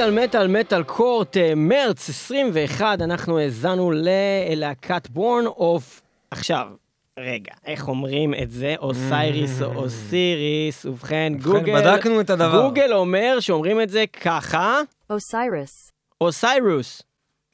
מטאל, 0.00 0.24
מטאל, 0.24 0.46
מטאל 0.46 0.82
קורט, 0.82 1.36
אה, 1.36 1.54
מרץ 1.56 2.08
21, 2.08 3.02
אנחנו 3.02 3.38
האזנו 3.38 3.90
ללהקת 3.94 5.08
Born 5.10 5.46
of. 5.46 6.02
עכשיו, 6.30 6.66
רגע, 7.18 7.52
איך 7.66 7.88
אומרים 7.88 8.34
את 8.42 8.50
זה? 8.50 8.74
Osiris 8.78 9.62
או 9.62 9.74
Osiris, 9.74 10.84
ובכן, 10.84 11.32
גוגל... 11.42 11.80
בדקנו 11.80 12.20
את 12.20 12.30
הדבר. 12.30 12.62
גוגל 12.62 12.92
אומר 12.92 13.40
שאומרים 13.40 13.80
את 13.80 13.90
זה 13.90 14.04
ככה, 14.06 14.80
Osiris. 15.12 15.90
אוסיירוס. 16.20 17.02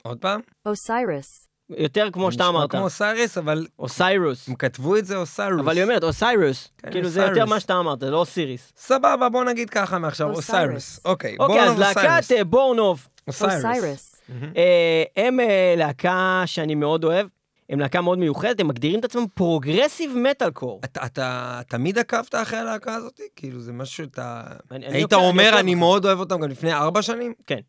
עוד 0.03 0.19
פעם? 0.19 0.41
Osiris. 0.69 1.46
יותר 1.71 2.09
כמו 2.13 2.33
שאתה 2.33 2.49
אמרת, 2.49 2.71
כמו 2.71 2.81
אוסייריס, 2.81 3.39
אבל 3.39 3.67
אוסיירוס. 3.79 4.49
הם 4.49 4.55
כתבו 4.55 4.97
את 4.97 5.07
זה 5.07 5.17
אוסיירוס. 5.17 5.61
אבל 5.61 5.77
היא 5.77 5.83
אומרת 5.83 6.05
אוסיירוס, 6.05 6.69
כן, 6.79 6.91
כאילו 6.91 7.09
זה 7.09 7.21
יותר 7.21 7.31
אוסיירוס. 7.31 7.51
מה 7.53 7.61
שאתה 7.61 7.79
אמרת, 7.79 8.03
לא 8.03 8.17
אוסיריס. 8.17 8.73
סבבה, 8.77 9.29
בוא 9.29 9.45
נגיד 9.45 9.71
ככה 9.71 9.99
מעכשיו, 9.99 10.31
אוסיירוס. 10.31 10.57
אוסיירוס. 10.57 11.01
אוקיי, 11.05 11.37
אוקיי, 11.41 11.61
אז 11.61 11.79
להקת 11.79 12.33
אה, 12.33 12.45
Born 12.45 12.87
of 12.87 13.09
Osiris. 13.31 14.17
אה, 14.57 15.03
הם 15.17 15.41
אה, 15.41 15.75
להקה 15.77 16.43
שאני 16.47 16.75
מאוד 16.75 17.05
אוהב, 17.05 17.27
הם 17.71 17.81
להקה 17.81 18.01
מאוד 18.01 18.19
מיוחדת, 18.19 18.61
הם 18.61 18.69
מגדירים 18.69 19.01
את 19.01 19.05
עצמם 19.05 19.27
progressive 19.35 20.17
metalcore. 20.17 20.81
אתה, 20.85 21.07
אתה 21.07 21.61
תמיד 21.69 21.99
עקבת 21.99 22.35
אחרי 22.35 22.59
הלהקה 22.59 22.95
הזאת? 22.95 23.21
כאילו, 23.37 23.61
זה 23.61 23.73
משהו 23.73 24.05
שאתה... 24.05 24.43
היית 24.71 25.13
אומר, 25.13 25.49
אני 25.49 25.61
אחרי." 25.61 25.75
מאוד 25.75 26.07
אוהב 26.07 26.21
אותם 26.21 26.41
גם 26.41 26.49
לפני 26.49 26.73
ארבע 26.73 27.03
שנים? 27.03 27.35
כן. 27.47 27.61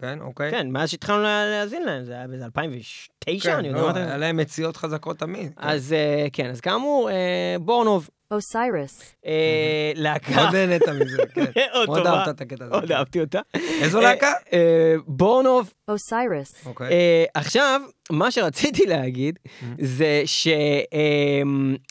כן, 0.00 0.18
אוקיי. 0.20 0.50
כן, 0.50 0.70
מאז 0.70 0.88
שהתחלנו 0.90 1.22
לה- 1.22 1.46
להאזין 1.50 1.82
להם, 1.84 2.04
זה 2.04 2.12
היה 2.12 2.26
באיזה 2.26 2.44
2009, 2.44 3.50
כן, 3.50 3.58
אני 3.58 3.68
יודע 3.68 3.80
לא, 3.80 3.86
מה 3.86 3.90
אתה... 3.90 4.04
היה 4.04 4.16
להם 4.16 4.36
מציאות 4.36 4.76
חזקות 4.76 5.18
תמיד. 5.18 5.52
כן. 5.56 5.68
אז 5.68 5.92
אה, 5.92 6.26
כן, 6.32 6.50
אז 6.50 6.60
כאמור, 6.60 7.10
אה, 7.10 7.56
Born 7.60 7.93
of 7.93 8.10
Osiris. 8.34 9.02
אה, 9.26 9.92
להקה... 9.94 10.34
מאוד 10.34 10.54
נהנית 10.54 10.88
מזה, 10.88 11.22
כן. 11.34 11.44
מאוד. 11.86 12.06
אהבת 12.06 12.28
את 12.28 12.40
הקטע 12.40 12.64
הזה. 12.64 12.72
מאוד 12.74 12.92
אהבתי 12.92 13.20
אותה. 13.20 13.40
איזו 13.54 13.98
אה, 13.98 14.02
להקה? 14.02 14.32
אה, 14.52 14.94
בורנוב, 15.06 15.72
Osiris. 15.90 16.66
אוקיי. 16.66 16.90
אה, 16.90 17.24
עכשיו, 17.34 17.80
מה 18.10 18.30
שרציתי 18.30 18.86
להגיד, 18.86 19.38
זה 19.78 20.22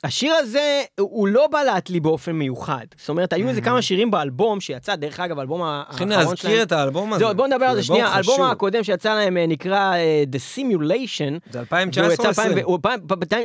שהשיר 0.04 0.34
הזה, 0.34 0.84
הוא 1.00 1.28
לא 1.28 1.48
בלט 1.52 1.90
לי 1.90 2.00
באופן 2.00 2.32
מיוחד. 2.32 2.86
זאת 2.98 3.10
אומרת, 3.10 3.34
היו 3.34 3.50
איזה 3.50 3.62
כמה 3.62 3.82
שירים 3.82 4.12
באלבום 4.12 4.62
שיצא, 4.62 4.96
דרך 4.96 5.20
אגב, 5.20 5.40
האלבום 5.40 5.62
צריכים 5.90 6.12
האחרון 6.12 6.36
שלהם... 6.36 6.54
להזכיר 6.54 6.64
את 6.64 6.72
האלבום 6.72 7.14
הזה. 7.14 7.26
זהו, 7.26 7.36
בוא 7.36 7.48
נדבר 7.48 7.66
על 7.66 7.76
זה 7.76 7.84
שנייה. 7.84 8.08
האלבום. 8.08 8.42
הקודם 8.42 8.84
שיצא 8.84 9.16
להם 9.16 9.38
אה, 9.38 9.48
נקרא 9.48 9.94
אה, 9.94 10.24
The 10.32 10.58
Simulation. 10.58 11.40
זה 11.52 11.60
והוא 11.60 11.60
2019 11.60 12.14
יצא 12.14 12.24
או 12.24 12.30
20? 12.30 12.48
2000 12.48 12.66
הוא 12.66 12.76
2000 12.76 13.00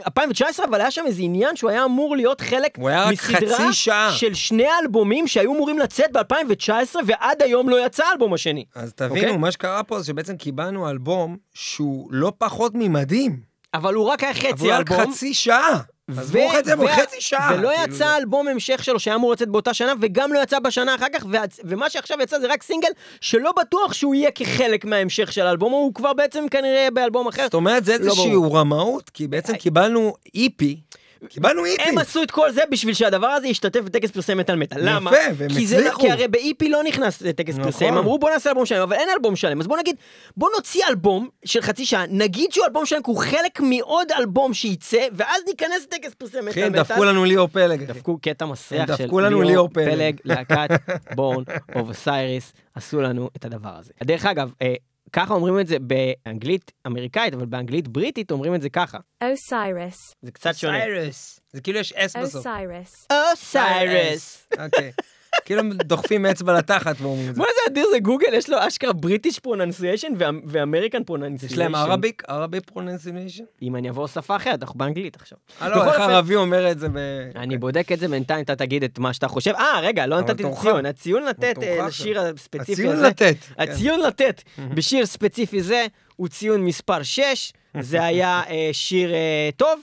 2019, 0.06 0.66
אבל 0.66 0.80
היה 0.80 0.90
שם 0.90 1.02
איזה 1.06 1.22
עניין 1.22 1.56
שהוא 1.56 1.70
היה 1.70 1.84
אמור 1.84 2.16
להיות 2.16 2.40
חלק 2.40 2.78
הוא 2.80 2.88
היה 2.88 3.04
רק 3.04 3.12
מסדרה 3.12 3.58
חצי 3.58 3.72
שעה. 3.72 4.12
של 4.12 4.34
שני 4.34 4.66
אלבומים 4.82 5.26
שהיו 5.26 5.52
אמורים 5.54 5.78
לצאת 5.78 6.12
ב-2019, 6.12 6.70
ועד 7.06 7.42
היום 7.42 7.68
לא 7.68 7.86
יצא 7.86 8.04
האלבום 8.06 8.34
השני. 8.34 8.64
אז 8.74 8.92
אוקיי? 9.00 9.08
תבינו, 9.20 9.38
מה 9.38 9.52
שקרה 9.52 9.82
פה 9.82 10.00
זה 10.00 10.06
שבעצם 10.06 10.36
קיבלנו 10.36 10.90
אלבום 10.90 11.36
שהוא 11.54 12.08
לא 12.10 12.32
פחות 12.38 12.72
ממדהים. 12.74 13.40
אבל 13.74 13.94
הוא 13.94 14.08
רק 14.08 14.24
היה 14.24 14.32
אבל 14.32 14.40
חצי 14.52 14.64
הוא 14.64 14.72
רק 14.72 14.92
אלבום. 14.92 15.12
חצי 15.12 15.34
שעה. 15.34 15.80
עזבו 16.18 16.38
את 16.58 16.64
זה, 16.64 16.72
אבל 16.72 16.84
וה- 16.84 16.96
חצי 16.96 17.20
שעה. 17.20 17.50
ולא 17.58 17.68
כאילו, 17.76 17.94
יצא 17.94 18.16
אלבום 18.16 18.48
המשך 18.48 18.84
שלו 18.84 19.00
שהיה 19.00 19.14
אמור 19.14 19.32
לצאת 19.32 19.48
באותה 19.48 19.74
שנה, 19.74 19.92
וגם 20.00 20.32
לא 20.32 20.38
יצא 20.42 20.58
בשנה 20.58 20.94
אחר 20.94 21.06
כך, 21.14 21.24
ומה 21.64 21.90
שעכשיו 21.90 22.18
יצא 22.22 22.38
זה 22.38 22.46
רק 22.52 22.62
סינגל, 22.62 22.88
שלא 23.20 23.52
בטוח 23.60 23.92
שהוא 23.92 24.14
יהיה 24.14 24.30
כחלק 24.30 24.84
מההמשך 24.84 25.32
של 25.32 25.46
האלבום, 25.46 25.72
הוא 25.72 25.94
כבר 25.94 26.12
בעצם 26.12 26.44
כנראה 26.50 26.88
באלבום 26.94 27.28
אחר. 27.28 27.42
זאת 27.42 27.54
אומרת, 27.54 27.84
זה 27.84 27.92
לא 27.92 28.04
איזושהי. 28.04 28.32
רמאות, 28.52 29.10
כי 29.10 29.26
בעצם 29.26 29.56
קיבלנו 29.56 30.14
איפי. 30.34 30.80
קיבלנו 31.28 31.64
EP. 31.64 31.82
הם 31.82 31.98
עשו 31.98 32.22
את 32.22 32.30
כל 32.30 32.52
זה 32.52 32.60
בשביל 32.70 32.94
שהדבר 32.94 33.26
הזה 33.26 33.48
ישתתף 33.48 33.80
בטקס 33.80 34.10
פרסי 34.10 34.34
מטאל 34.34 34.56
מטאל. 34.56 34.78
יפה, 34.78 34.90
למה? 34.90 35.10
והם 35.36 35.48
כי 35.54 35.66
זה- 35.66 35.76
הצליחו. 35.78 36.00
כי 36.00 36.10
הרי 36.10 36.28
ב 36.28 36.41
EP 36.41 36.68
לא 36.68 36.82
נכנס 36.82 37.22
לטקס 37.22 37.54
נכון. 37.54 37.64
פרסי, 37.72 37.84
הם 37.84 37.96
אמרו 37.98 38.18
בוא 38.18 38.30
נעשה 38.30 38.50
אלבום 38.50 38.66
שלם, 38.66 38.82
אבל 38.82 38.96
אין 38.96 39.08
אלבום 39.14 39.36
שלם, 39.36 39.60
אז 39.60 39.66
בוא 39.66 39.78
נגיד, 39.78 39.96
בוא 40.36 40.48
נוציא 40.56 40.82
אלבום 40.88 41.28
של 41.44 41.60
חצי 41.60 41.86
שעה, 41.86 42.04
נגיד 42.08 42.52
שהוא 42.52 42.64
אלבום 42.66 42.86
שלם, 42.86 43.02
כי 43.02 43.10
הוא 43.10 43.18
חלק 43.18 43.60
מעוד 43.60 44.12
אלבום 44.18 44.54
שייצא, 44.54 45.06
ואז 45.12 45.42
ניכנס 45.48 45.82
לטקס 45.92 46.14
פרסי 46.14 46.40
מטאל 46.40 46.52
כן, 46.52 46.68
מטאל. 46.72 46.82
דפקו 46.82 47.04
לנו 47.04 47.24
ליאור 47.24 47.48
פלג. 47.48 47.82
אחי. 47.82 47.92
דפקו 47.92 48.18
קטע 48.22 48.46
מסריח 48.46 48.90
הם 48.90 48.96
של 48.96 49.04
דפקו 49.04 49.20
לנו 49.20 49.42
ליאור 49.42 49.68
פלג. 49.68 50.16
להקת 50.24 50.68
Born 51.14 51.44
of 51.74 51.90
Osiris, 51.90 52.52
עשו 52.74 53.00
לנו 53.00 53.30
את 53.36 53.44
הדבר 53.44 53.72
הזה. 53.78 53.92
דרך 54.04 54.26
אגב, 54.26 54.52
אה, 54.62 54.74
ככה 55.12 55.34
אומרים 55.34 55.60
את 55.60 55.66
זה 55.66 55.76
באנגלית 55.78 56.72
אמריקאית, 56.86 57.34
אבל 57.34 57.46
באנגלית 57.46 57.88
בריטית 57.88 58.30
אומרים 58.30 58.54
את 58.54 58.62
זה 58.62 58.68
ככה. 58.70 58.98
Osiris. 59.24 60.14
זה 60.22 60.30
קצת 60.32 60.54
שונה. 60.54 60.76
אוסיירס. 60.76 61.40
זה 61.52 61.60
כאילו 61.60 61.78
יש 61.78 61.92
אס 61.92 62.16
בסוף. 62.16 62.46
Osiris. 62.46 63.14
אוסיירס. 63.32 64.46
אוקיי. 64.64 64.92
כאילו 65.44 65.62
דוחפים 65.74 66.26
אצבע 66.26 66.58
לתחת 66.58 67.00
ואומרים 67.00 67.28
את 67.28 67.34
זה. 67.34 67.40
מה 67.40 67.46
זה 67.54 67.72
אדיר 67.72 67.86
זה 67.92 67.98
גוגל, 67.98 68.34
יש 68.34 68.50
לו 68.50 68.56
אשכרה 68.60 68.92
British 68.92 69.38
pronunciation 69.38 70.08
ו 70.46 70.53
American 70.53 71.04
pronunciation. 71.04 71.54
יש 71.54 71.58
להם 71.58 71.74
Arabic? 71.74 72.22
Arabic 72.28 72.60
pronunciation? 72.60 73.44
אם 73.62 73.76
אני 73.76 73.88
אעבור 73.88 74.08
שפה 74.08 74.36
אחרת, 74.36 74.62
אנחנו 74.62 74.78
באנגלית 74.78 75.16
עכשיו. 75.16 75.38
אה 75.62 75.68
לא, 75.68 75.84
איך 75.84 76.00
ערבי 76.00 76.34
אומר 76.34 76.70
את 76.70 76.78
זה 76.78 76.88
ב... 76.88 76.98
אני 77.36 77.58
בודק 77.58 77.92
את 77.92 77.98
זה 77.98 78.08
בינתיים, 78.08 78.44
אתה 78.44 78.56
תגיד 78.56 78.84
את 78.84 78.98
מה 78.98 79.12
שאתה 79.12 79.28
חושב. 79.28 79.50
אה, 79.50 79.80
רגע, 79.82 80.06
לא 80.06 80.20
נתתי 80.20 80.42
תורך. 80.42 80.58
הציון. 80.58 80.86
הציון 80.86 81.22
לתת 81.22 81.62
אה. 81.62 81.86
לשיר 81.86 82.20
הספציפי 82.20 82.72
הציון 82.72 82.94
הזה. 82.94 83.06
לתת. 83.06 83.36
כן. 83.56 83.62
הציון 83.62 84.00
לתת 84.00 84.42
בשיר 84.74 85.06
ספציפי 85.06 85.62
זה 85.62 85.86
הוא 86.16 86.28
ציון 86.28 86.64
מספר 86.64 87.02
6, 87.02 87.52
זה 87.80 88.04
היה 88.04 88.42
אה, 88.48 88.68
שיר 88.72 89.12
טוב. 89.56 89.80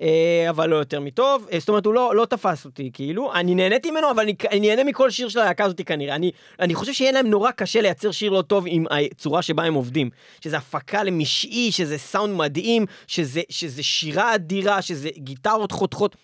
אה, 0.00 0.46
אבל 0.50 0.68
לא 0.68 0.76
יותר 0.76 1.00
מטוב, 1.00 1.48
אה, 1.52 1.58
זאת 1.58 1.68
אומרת, 1.68 1.86
הוא 1.86 1.94
לא, 1.94 2.14
לא 2.16 2.24
תפס 2.24 2.64
אותי, 2.64 2.90
כאילו, 2.92 3.34
אני 3.34 3.54
נהניתי 3.54 3.90
ממנו, 3.90 4.10
אבל 4.10 4.22
אני, 4.22 4.34
אני 4.50 4.60
נהנה 4.60 4.84
מכל 4.84 5.10
שיר 5.10 5.28
של 5.28 5.38
הלהקה 5.38 5.64
הזאת 5.64 5.80
כנראה. 5.86 6.14
אני, 6.14 6.30
אני 6.60 6.74
חושב 6.74 6.92
שיהיה 6.92 7.12
להם 7.12 7.26
נורא 7.26 7.50
קשה 7.50 7.80
לייצר 7.80 8.10
שיר 8.10 8.30
לא 8.30 8.42
טוב 8.42 8.64
עם 8.66 8.84
הצורה 8.90 9.42
שבה 9.42 9.64
הם 9.64 9.74
עובדים. 9.74 10.10
שזה 10.40 10.56
הפקה 10.56 11.02
למשעי, 11.02 11.72
שזה 11.72 11.98
סאונד 11.98 12.36
מדהים, 12.36 12.86
שזה, 13.06 13.40
שזה 13.48 13.82
שירה 13.82 14.34
אדירה, 14.34 14.82
שזה 14.82 15.08
גיטרות 15.16 15.72
חותכות. 15.72 16.16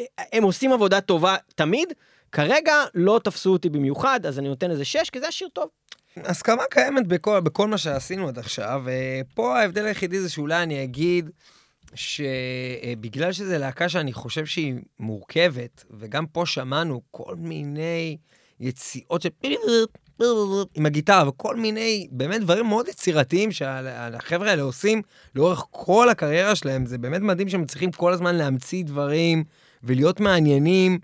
אה, 0.00 0.04
הם 0.32 0.42
עושים 0.42 0.72
עבודה 0.72 1.00
טובה 1.00 1.36
תמיד. 1.54 1.92
כרגע 2.32 2.74
לא 2.94 3.20
תפסו 3.24 3.52
אותי 3.52 3.68
במיוחד, 3.68 4.26
אז 4.26 4.38
אני 4.38 4.48
נותן 4.48 4.70
איזה 4.70 4.84
שש, 4.84 5.10
כי 5.10 5.18
זה 5.18 5.24
היה 5.24 5.32
שיר 5.32 5.48
טוב. 5.52 5.68
הסכמה 6.16 6.62
קיימת 6.70 7.06
בכל, 7.06 7.40
בכל 7.40 7.68
מה 7.68 7.78
שעשינו 7.78 8.28
עד 8.28 8.38
עכשיו, 8.38 8.82
ופה 8.84 9.58
ההבדל 9.58 9.84
היחידי 9.84 10.20
זה 10.20 10.30
שאולי 10.30 10.62
אני 10.62 10.84
אגיד 10.84 11.30
שבגלל 11.94 13.32
שזו 13.32 13.58
להקה 13.58 13.88
שאני 13.88 14.12
חושב 14.12 14.46
שהיא 14.46 14.74
מורכבת, 15.00 15.84
וגם 15.90 16.26
פה 16.26 16.46
שמענו 16.46 17.00
כל 17.10 17.34
מיני 17.38 18.16
יציאות 18.60 19.22
של... 19.22 19.28
עם 20.74 20.86
הגיטרה, 20.86 21.28
וכל 21.28 21.56
מיני, 21.56 22.08
באמת 22.10 22.40
דברים 22.40 22.66
מאוד 22.66 22.88
יצירתיים 22.88 23.52
שהחבר'ה 23.52 24.50
האלה 24.50 24.62
עושים 24.62 25.02
לאורך 25.34 25.64
כל 25.70 26.08
הקריירה 26.08 26.54
שלהם. 26.54 26.86
זה 26.86 26.98
באמת 26.98 27.20
מדהים 27.20 27.48
שהם 27.48 27.66
צריכים 27.66 27.92
כל 27.92 28.12
הזמן 28.12 28.34
להמציא 28.34 28.84
דברים 28.84 29.44
ולהיות 29.82 30.20
מעניינים. 30.20 30.98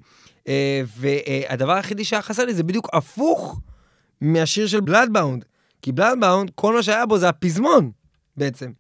אה, 0.49 0.83
והדבר 0.97 1.73
היחידי 1.73 2.05
שהיה 2.05 2.23
חסר 2.23 2.45
לי 2.45 2.55
זה 2.55 2.63
בדיוק 2.63 2.89
הפוך 2.93 3.61
מהשיר 4.21 4.67
של 4.67 4.81
Bloodbound. 4.81 5.45
כי 5.83 5.93
Bloodbound, 5.93 6.51
כל 6.55 6.75
מה 6.75 6.83
שהיה 6.83 7.07
בו 7.07 7.19
זה 7.19 7.29
הפזמון, 7.29 7.91
בעצם. 8.37 8.71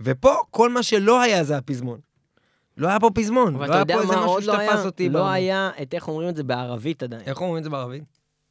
ופה, 0.00 0.34
כל 0.50 0.70
מה 0.70 0.82
שלא 0.82 1.20
היה 1.20 1.44
זה 1.44 1.56
הפזמון. 1.56 1.98
לא 2.76 2.88
היה 2.88 3.00
פה 3.00 3.10
פזמון, 3.14 3.54
אבל 3.54 3.66
לא 3.66 3.70
אתה 3.70 3.74
היה 3.74 3.80
יודע 3.82 3.94
פה 3.94 4.00
איזה 4.02 4.12
מה 4.12 4.18
משהו 4.20 4.32
עוד 4.34 4.44
לא 4.44 4.52
שתפס 4.54 4.68
היה? 4.68 4.84
אותי. 4.84 5.08
לא. 5.08 5.28
היה 5.28 5.70
את 5.82 5.94
איך 5.94 6.08
אומרים 6.08 6.28
את 6.28 6.36
זה 6.36 6.42
בערבית 6.44 7.02
עדיין. 7.02 7.22
איך 7.26 7.40
אומרים 7.40 7.58
את 7.58 7.64
זה 7.64 7.70
בערבית? 7.70 8.04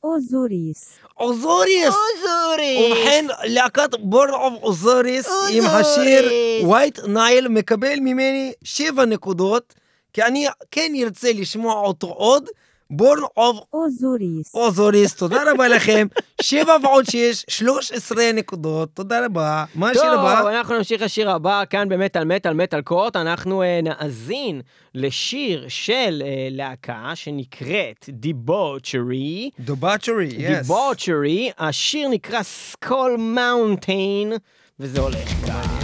אוזוריס. 0.03 0.97
אוזוריס! 1.19 1.87
אוזורי! 1.87 2.91
ובכן, 2.91 3.25
להקת 3.43 3.89
Born 3.99 4.29
of 4.29 4.53
אוזוריס 4.63 5.27
עם 5.51 5.63
אוזוריס. 5.65 5.87
השיר 5.87 6.31
White 6.63 6.99
Nile 6.99 7.47
מקבל 7.47 7.99
ממני 7.99 8.51
שבע 8.63 9.05
נקודות, 9.05 9.73
כי 10.13 10.23
אני 10.23 10.47
כן 10.71 10.91
ארצה 11.03 11.31
לשמוע 11.33 11.73
אותו 11.73 12.07
עוד. 12.07 12.49
Born 12.89 13.19
of 13.37 13.59
אוזוריס. 13.73 14.55
אוזוריס, 14.55 15.15
תודה 15.15 15.51
רבה 15.51 15.67
לכם. 15.67 16.07
שבע 16.41 16.75
ועוד 16.83 17.05
שש, 17.05 17.45
שלוש 17.49 17.91
עשרה 17.91 18.31
נקודות, 18.33 18.89
תודה 18.93 19.25
רבה. 19.25 19.65
מה 19.75 19.89
השיר 19.89 20.01
טוב, 20.01 20.25
הבא? 20.25 20.49
אנחנו 20.49 20.77
נמשיך 20.77 21.01
לשיר 21.01 21.31
הבא, 21.31 21.63
כאן 21.69 21.89
במטאל 21.89 22.23
מטאל 22.23 22.53
מטאל 22.53 22.81
קורט, 22.81 23.15
אנחנו 23.15 23.63
אה, 23.63 23.79
נאזין 23.83 24.61
לשיר 24.95 25.65
של 25.67 26.23
אה, 26.25 26.47
להקה 26.51 27.11
שנקראת 27.15 28.09
Debauchery. 28.23 29.49
Debauchery, 29.59 30.29
yes. 30.37 30.69
Debauchery, 30.71 31.53
השיר 31.57 32.07
נקרא 32.09 32.39
Skull 32.73 33.17
Mountain, 33.35 34.37
וזה 34.79 34.99
הולך 35.01 35.29
כך. 35.47 35.76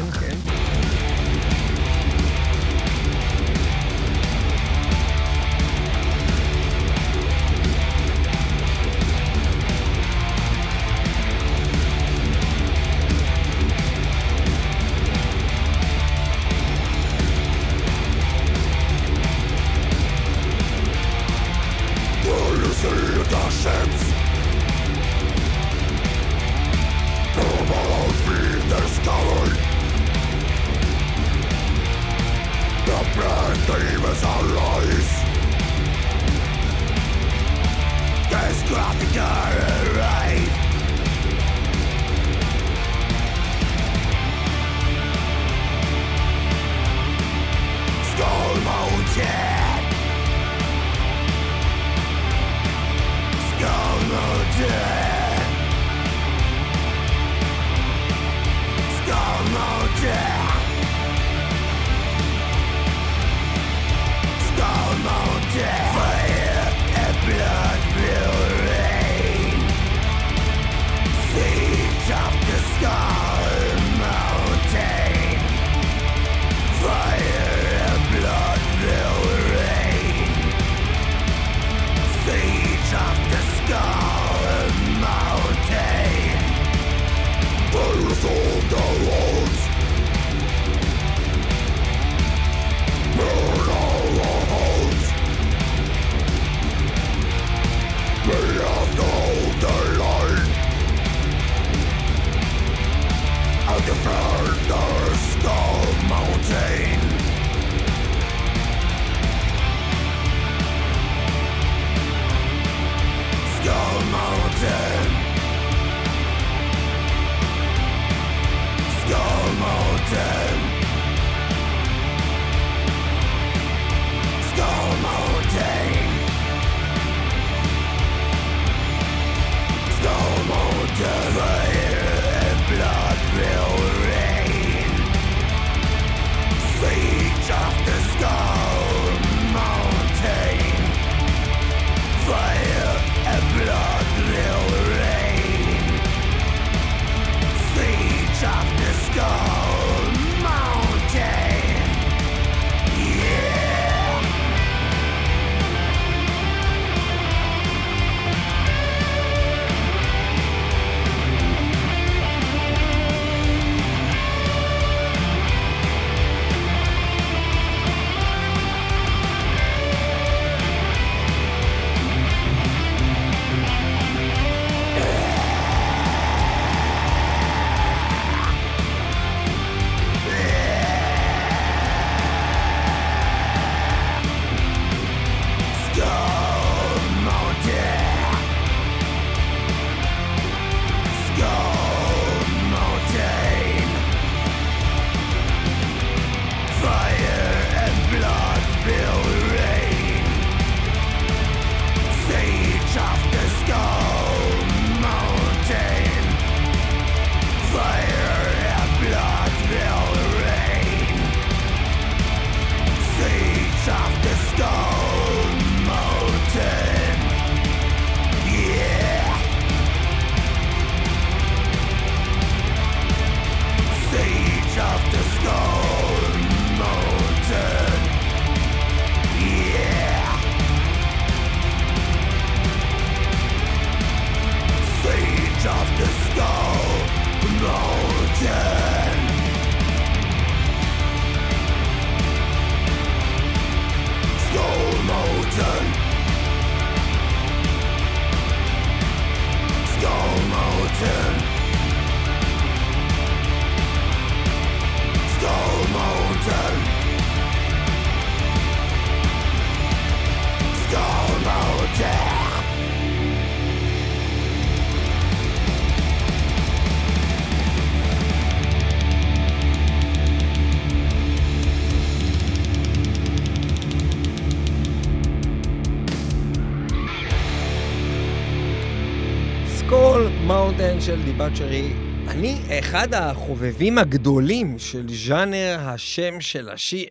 של 281.33 281.39
דיבאצ'רי. 281.39 281.93
אני 282.27 282.79
אחד 282.79 283.13
החובבים 283.13 283.97
הגדולים 283.97 284.79
של 284.79 285.05
ז'אנר 285.09 285.77
השם 285.79 286.41
של 286.41 286.69
השיר. 286.69 287.07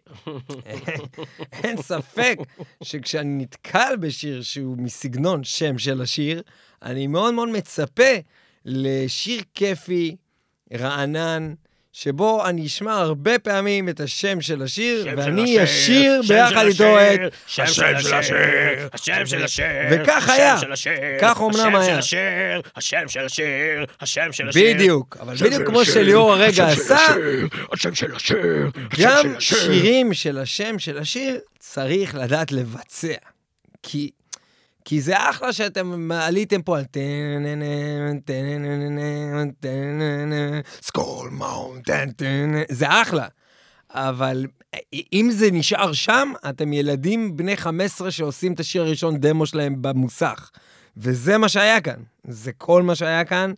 אין 1.62 1.82
ספק 1.82 2.38
שכשאני 2.82 3.42
נתקל 3.42 3.96
בשיר 4.00 4.42
שהוא 4.42 4.76
מסגנון 4.78 5.44
שם 5.44 5.78
של 5.78 6.02
השיר, 6.02 6.42
אני 6.82 7.06
מאוד 7.06 7.34
מאוד 7.34 7.48
מצפה 7.48 8.12
לשיר 8.64 9.42
כיפי, 9.54 10.16
רענן, 10.74 11.54
שבו 11.92 12.46
אני 12.46 12.66
אשמע 12.66 12.94
הרבה 12.94 13.38
פעמים 13.38 13.88
את 13.88 14.00
השם 14.00 14.40
של 14.40 14.62
השיר, 14.62 15.06
ואני 15.16 15.64
אשיר 15.64 16.20
ביחד 16.28 16.64
איתו 16.66 16.98
את... 16.98 17.20
שם 17.46 17.66
של 17.66 18.14
השיר, 18.14 18.88
השם 18.92 19.26
של 19.26 19.44
השיר, 19.44 19.64
וכך 19.90 20.28
היה. 20.28 20.56
כך 21.20 21.40
אומנם 21.40 21.76
היה. 21.76 21.98
השיר, 21.98 22.60
השם 22.76 23.08
של 23.08 23.24
השיר, 23.24 23.84
השם 24.00 24.32
של 24.32 24.48
השיר. 24.48 24.74
בדיוק, 24.74 25.16
אבל 25.20 25.34
בדיוק 25.36 25.66
כמו 25.66 25.84
שליאור 25.84 26.32
הרגע 26.32 26.68
עשה, 26.68 27.06
השם 27.72 27.94
של 27.94 28.14
השיר, 28.14 28.70
גם 29.00 29.40
שירים 29.40 30.14
של 30.14 30.38
השם 30.38 30.78
של 30.78 30.98
השיר 30.98 31.38
צריך 31.58 32.14
לדעת 32.14 32.52
לבצע. 32.52 33.14
כי, 33.82 34.10
כי 34.84 35.00
זה 35.00 35.30
אחלה 35.30 35.52
שאתם 35.52 36.12
עליתם 36.12 36.62
פה 36.62 36.78
על 36.78 36.84
Skull 40.82 41.30
Mountain, 41.30 42.08
זה 42.70 43.02
אחלה. 43.02 43.26
אבל 43.90 44.46
אם 45.12 45.28
זה 45.32 45.48
נשאר 45.52 45.92
שם, 45.92 46.32
אתם 46.48 46.72
ילדים 46.72 47.36
בני 47.36 47.56
15 47.56 48.10
שעושים 48.10 48.52
את 48.52 48.60
השיר 48.60 48.82
הראשון 48.82 49.16
דמו 49.16 49.46
שלהם 49.46 49.82
במוסך. 49.82 50.50
וזה 50.96 51.38
מה 51.38 51.48
שהיה 51.48 51.80
כאן. 51.80 52.00
זה 52.28 52.52
כל 52.52 52.82
מה 52.82 52.94
שהיה 52.94 53.24
כאן. 53.24 53.52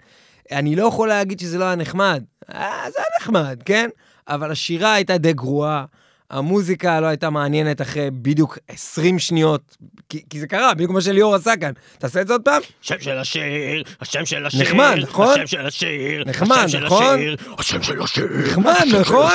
אני 0.53 0.77
לא 0.77 0.87
יכול 0.87 1.09
להגיד 1.09 1.41
שזה 1.41 1.59
לא 1.59 1.65
היה 1.65 1.75
נחמד. 1.75 2.25
אה, 2.55 2.85
זה 2.93 2.99
היה 2.99 3.07
נחמד, 3.21 3.63
כן? 3.65 3.89
אבל 4.29 4.51
השירה 4.51 4.95
הייתה 4.95 5.19
די 5.19 5.33
גרועה. 5.33 5.85
המוזיקה 6.31 7.01
לא 7.01 7.07
הייתה 7.07 7.31
מעניינת 7.31 7.81
אחרי 7.81 8.09
בדיוק 8.13 8.59
20 8.69 9.19
שניות, 9.19 9.77
כי, 10.09 10.23
כי 10.31 10.41
זה 10.41 10.47
קרה, 10.47 10.75
בדיוק 10.75 10.91
כמו 10.91 11.01
שליאור 11.01 11.35
עשה 11.35 11.57
כאן. 11.57 11.73
תעשה 11.99 12.21
את 12.21 12.27
זה 12.27 12.33
עוד 12.33 12.43
פעם? 12.43 12.63
השם 12.83 13.01
של 13.01 13.19
השיר, 13.19 13.83
השם 14.01 14.27
של 14.27 14.47
השיר, 14.47 14.63
נחמד, 14.63 14.97
נכון? 15.03 15.41
השם 15.41 15.47
של 15.47 15.67
השיר, 15.67 16.25
נחמד, 16.27 16.67
נכון? 16.83 17.15
השם 17.59 17.83
של 17.83 18.03
השיר, 18.03 18.29
נחמד, 18.29 18.87
נכון? 19.01 19.33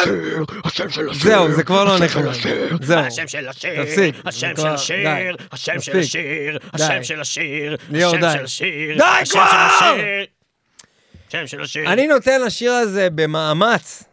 השם 0.64 0.90
של 0.90 1.10
השיר, 1.10 1.24
זהו, 1.24 1.52
זה 1.52 1.64
כבר 1.64 1.84
לא 1.84 2.00
נחמד. 2.00 2.34
זהו. 2.82 3.00
השם 3.00 3.28
של 3.28 3.48
השיר, 3.48 3.84
תפסיק, 3.84 4.16
השם 4.26 4.52
של 4.58 4.68
השיר, 4.68 5.36
השם 5.52 5.80
של. 5.80 6.00
השיר. 6.00 6.58
השם 6.74 7.04
של 7.04 7.22
השיר, 7.22 7.78
ליאור, 7.90 8.18
די. 8.18 8.34
די 8.98 9.30
כבר! 9.30 9.42
השם 11.30 11.48
של 11.48 11.62
השיר. 11.62 11.94
אני 11.94 12.08
נותן 12.08 12.42
לשיר 12.42 12.72
הזה 12.72 13.08
במאמץ 13.16 14.04
אה, 14.04 14.09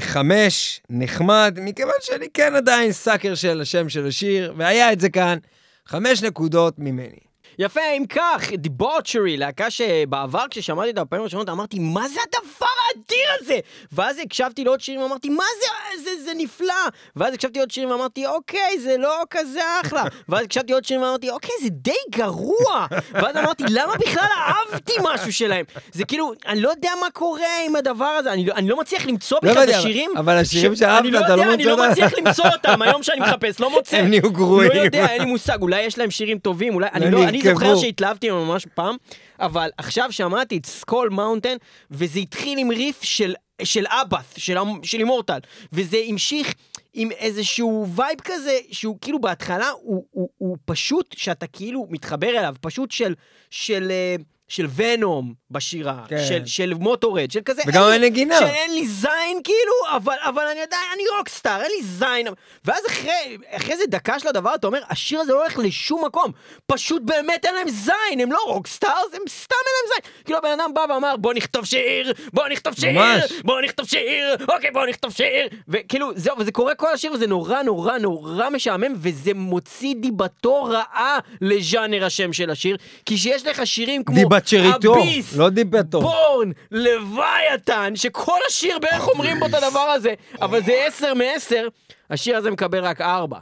חמש, 0.00 0.80
נחמד, 0.90 1.58
מכיוון 1.62 1.94
שאני 2.00 2.26
כן 2.34 2.54
עדיין 2.54 2.92
סאקר 2.92 3.34
של 3.34 3.60
השם 3.60 3.88
של 3.88 4.06
השיר, 4.06 4.54
והיה 4.56 4.92
את 4.92 5.00
זה 5.00 5.10
כאן, 5.10 5.38
חמש 5.86 6.22
נקודות 6.22 6.78
ממני. 6.78 7.29
יפה, 7.58 7.80
אם 7.96 8.04
כך, 8.08 8.52
דיבוצ'רי, 8.52 9.36
להקה 9.36 9.70
שבעבר 9.70 10.44
כששמעתי 10.50 10.90
אותה 10.90 11.04
בפעמים 11.04 11.22
הראשונות 11.22 11.48
אמרתי, 11.48 11.78
מה 11.78 12.08
זה 12.08 12.20
הדבר 12.28 12.66
האדיר 12.88 13.26
הזה? 13.40 13.58
ואז 13.92 14.18
הקשבתי 14.18 14.64
לעוד 14.64 14.80
שירים 14.80 15.00
ואמרתי, 15.02 15.28
מה 15.28 15.44
זה, 15.60 16.02
זה, 16.02 16.24
זה 16.24 16.30
נפלא. 16.36 16.74
ואז 17.16 17.34
הקשבתי 17.34 17.58
לעוד 17.58 17.70
שירים 17.70 17.90
ואמרתי, 17.90 18.26
אוקיי, 18.26 18.78
זה 18.80 18.96
לא 18.98 19.22
כזה 19.30 19.60
אחלה. 19.84 20.04
ואז 20.28 20.44
הקשבתי 20.44 20.72
לעוד 20.72 20.84
שירים 20.84 21.02
ואמרתי, 21.02 21.30
אוקיי, 21.30 21.54
זה 21.62 21.68
די 21.70 21.90
גרוע. 22.10 22.86
ואז 23.12 23.36
אמרתי, 23.36 23.64
למה 23.70 23.92
בכלל 23.94 24.26
אהבתי 24.38 24.92
משהו 25.02 25.32
שלהם? 25.32 25.64
זה 25.92 26.04
כאילו, 26.04 26.32
אני 26.46 26.60
לא 26.60 26.68
יודע 26.70 26.90
מה 27.00 27.10
קורה 27.10 27.40
עם 27.66 27.76
הדבר 27.76 28.04
הזה, 28.04 28.32
אני 28.32 28.46
לא, 28.46 28.54
אני 28.54 28.68
לא 28.68 28.76
מצליח 28.80 29.06
למצוא 29.06 29.38
לא 29.42 29.50
בכלל 29.50 29.64
את 29.70 29.74
השירים. 29.74 30.10
אבל 30.16 30.36
השירים 30.36 30.76
שאהבת, 30.76 31.00
אני 31.00 31.10
לא 31.10 31.18
אתה 31.20 31.36
לא 31.36 31.42
יודע, 31.42 31.54
אני 31.54 31.64
מוצא 31.64 31.76
לא 31.76 31.82
אותם. 31.82 31.90
מצליח 31.90 32.12
למצוא 32.18 32.44
אותם, 32.52 32.82
היום 32.82 33.02
שאני 33.02 33.20
מחפש, 33.20 33.60
לא 33.60 33.70
מוצא. 33.70 33.96
הם 33.96 34.08
נהיו 34.10 34.30
גרועים. 34.32 34.70
לא 34.74 34.80
יודע, 34.80 35.06
אין 35.06 35.22
לי 35.22 35.28
מושג, 35.28 35.58
אולי 35.62 35.80
יש 35.82 35.98
להם 35.98 36.10
שירים 36.10 36.38
טובים, 36.38 36.74
אולי, 36.74 36.88
אני, 36.92 37.10
לא, 37.10 37.24
אני 37.24 37.39
זוכר 37.42 37.66
נרקבו. 37.66 37.80
שהתלהבתי 37.80 38.30
ממש 38.30 38.66
פעם, 38.74 38.96
אבל 39.40 39.70
עכשיו 39.78 40.12
שמעתי 40.12 40.56
את 40.56 40.66
Skull 40.66 41.08
Mountain, 41.08 41.56
וזה 41.90 42.18
התחיל 42.18 42.58
עם 42.58 42.70
ריף 42.70 43.02
של, 43.02 43.34
של 43.62 43.84
Abbath, 43.86 44.34
של, 44.36 44.56
של 44.82 44.98
Immortal, 44.98 45.38
וזה 45.72 46.02
המשיך 46.08 46.54
עם 46.94 47.10
איזשהו 47.10 47.86
וייב 47.94 48.20
כזה, 48.24 48.58
שהוא 48.70 48.98
כאילו 49.00 49.20
בהתחלה, 49.20 49.70
הוא, 49.82 50.04
הוא, 50.10 50.28
הוא 50.38 50.56
פשוט, 50.64 51.14
שאתה 51.18 51.46
כאילו 51.46 51.86
מתחבר 51.90 52.28
אליו, 52.28 52.54
פשוט 52.60 52.90
של, 52.90 53.14
של, 53.50 53.90
אה, 53.90 54.16
של 54.50 54.66
Venom 54.76 55.34
בשירה, 55.50 56.02
כן. 56.08 56.24
של, 56.28 56.46
של 56.46 56.74
Motörhead, 56.74 57.30
של 57.30 57.40
כזה, 57.44 57.62
וגם 57.66 57.82
אין 57.82 58.00
לי- 58.00 58.06
הנגינה. 58.06 58.38
של 58.38 58.44
אין 58.44 58.74
לי 58.74 58.86
זין 58.88 59.10
כאילו, 59.44 59.96
אבל, 59.96 60.14
אבל 60.28 60.42
אני 60.52 60.60
עדיין, 60.60 60.82
אני 60.94 61.02
rockstar, 61.18 61.62
אין 61.62 61.70
לי 61.78 61.82
זין. 61.82 62.26
ואז 62.64 62.82
אחרי, 62.88 63.10
אחרי 63.50 63.76
זה 63.76 63.84
דקה 63.88 64.18
של 64.18 64.28
הדבר, 64.28 64.54
אתה 64.54 64.66
אומר, 64.66 64.80
השיר 64.88 65.20
הזה 65.20 65.32
לא 65.32 65.40
הולך 65.42 65.58
לשום 65.58 66.04
מקום. 66.04 66.32
פשוט 66.66 67.02
באמת 67.04 67.44
אין 67.44 67.54
להם 67.54 67.68
זין, 67.68 68.20
הם 68.20 68.32
לא 68.32 68.38
rockstars, 68.46 68.94
הם 69.12 69.20
סתם 69.28 69.54
אין 69.66 69.74
להם 69.76 70.02
זין. 70.04 70.12
כאילו 70.24 70.38
הבן 70.38 70.60
אדם 70.60 70.74
בא 70.74 70.94
ואמר, 70.94 71.16
בוא 71.16 71.34
נכתוב 71.34 71.64
שיר, 71.64 72.12
בוא 72.32 72.48
נכתוב 72.48 72.74
שיר, 72.80 72.92
ממש. 72.92 73.32
בוא 73.44 73.60
נכתוב 73.60 73.86
שיר, 73.88 74.36
אוקיי, 74.48 74.70
בוא 74.70 74.86
נכתוב 74.86 75.12
שיר. 75.12 75.48
וכאילו, 75.68 76.10
זהו, 76.14 76.36
וזה 76.38 76.52
קורה 76.52 76.74
כל 76.74 76.92
השיר, 76.94 77.12
וזה 77.12 77.26
נורא 77.26 77.62
נורא 77.62 77.98
נורא 77.98 78.50
משעמם, 78.50 78.92
וזה 78.96 79.34
מוציא 79.34 79.94
דיבתו 80.00 80.62
רעה 80.64 81.18
לז'אנר 81.40 82.04
השם 82.04 82.32
של 82.32 82.50
השיר, 82.50 82.76
כי 83.06 83.18
שיש 83.18 83.46
לך 83.46 83.66
שירים 83.66 84.04
כמו... 84.04 84.16
דיבצ'ריטו, 84.50 84.94
אביס, 84.94 85.36
לא 85.36 85.50
דיבתו. 85.50 86.00
בורן, 86.00 86.50
לוויתן, 86.70 87.92
שכל 87.94 88.38
השיר 88.48 88.78
בערך 88.78 89.08
אומרים 89.08 89.40
בו 89.40 89.46
את 89.46 89.54
הדבר 89.54 89.80
הזה, 89.80 90.14
אבל 90.42 90.62
זה 90.64 90.72
עשר 90.86 91.14
מעשר, 91.14 91.68
השיר 92.10 92.36
הזה 92.36 92.50
מקבל 92.50 92.84
רק 92.84 93.00
ארבע. 93.00 93.38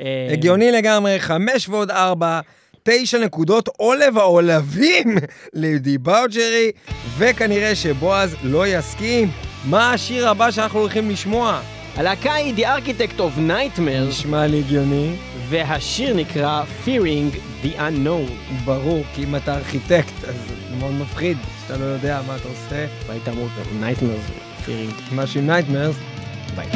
אה, 0.00 0.28
הגיוני 0.32 0.72
לגמרי, 0.72 1.20
חמש 1.20 1.68
ועוד 1.68 1.90
ארבע, 1.90 2.40
תשע 2.82 3.18
נקודות 3.18 3.68
עולב 3.76 4.18
העולבים 4.18 5.16
לדיבאוג'רי, 5.52 6.72
וכנראה 7.18 7.74
שבועז 7.74 8.36
לא 8.42 8.66
יסכים. 8.66 9.30
מה 9.64 9.92
השיר 9.92 10.28
הבא 10.28 10.50
שאנחנו 10.50 10.80
הולכים 10.80 11.10
לשמוע? 11.10 11.60
הלהקה 11.96 12.34
היא 12.34 12.54
The 12.54 12.68
Architect 12.68 13.18
of 13.18 13.38
Nightmares, 13.48 14.08
נשמע 14.08 14.46
לי 14.46 14.58
הגיוני. 14.58 15.16
והשיר 15.48 16.14
נקרא 16.16 16.62
Fearing 16.84 17.36
the 17.64 17.78
Unknown. 17.78 18.54
ברור, 18.64 19.04
כי 19.14 19.24
אם 19.24 19.36
אתה 19.36 19.54
ארכיטקט, 19.54 20.24
אז 20.28 20.34
זה 20.48 20.76
מאוד 20.80 20.94
מפחיד, 20.94 21.38
שאתה 21.62 21.78
לא 21.78 21.84
יודע 21.84 22.20
מה 22.26 22.36
אתה 22.36 22.48
עושה. 22.48 22.86
והיית 23.06 23.28
אמור, 23.28 23.48
Nightmares, 23.80 24.66
Fearing. 24.66 25.14
משהו 25.14 25.40
עם 25.40 25.46
נייטמרס. 25.46 25.96
ביי. 26.56 26.66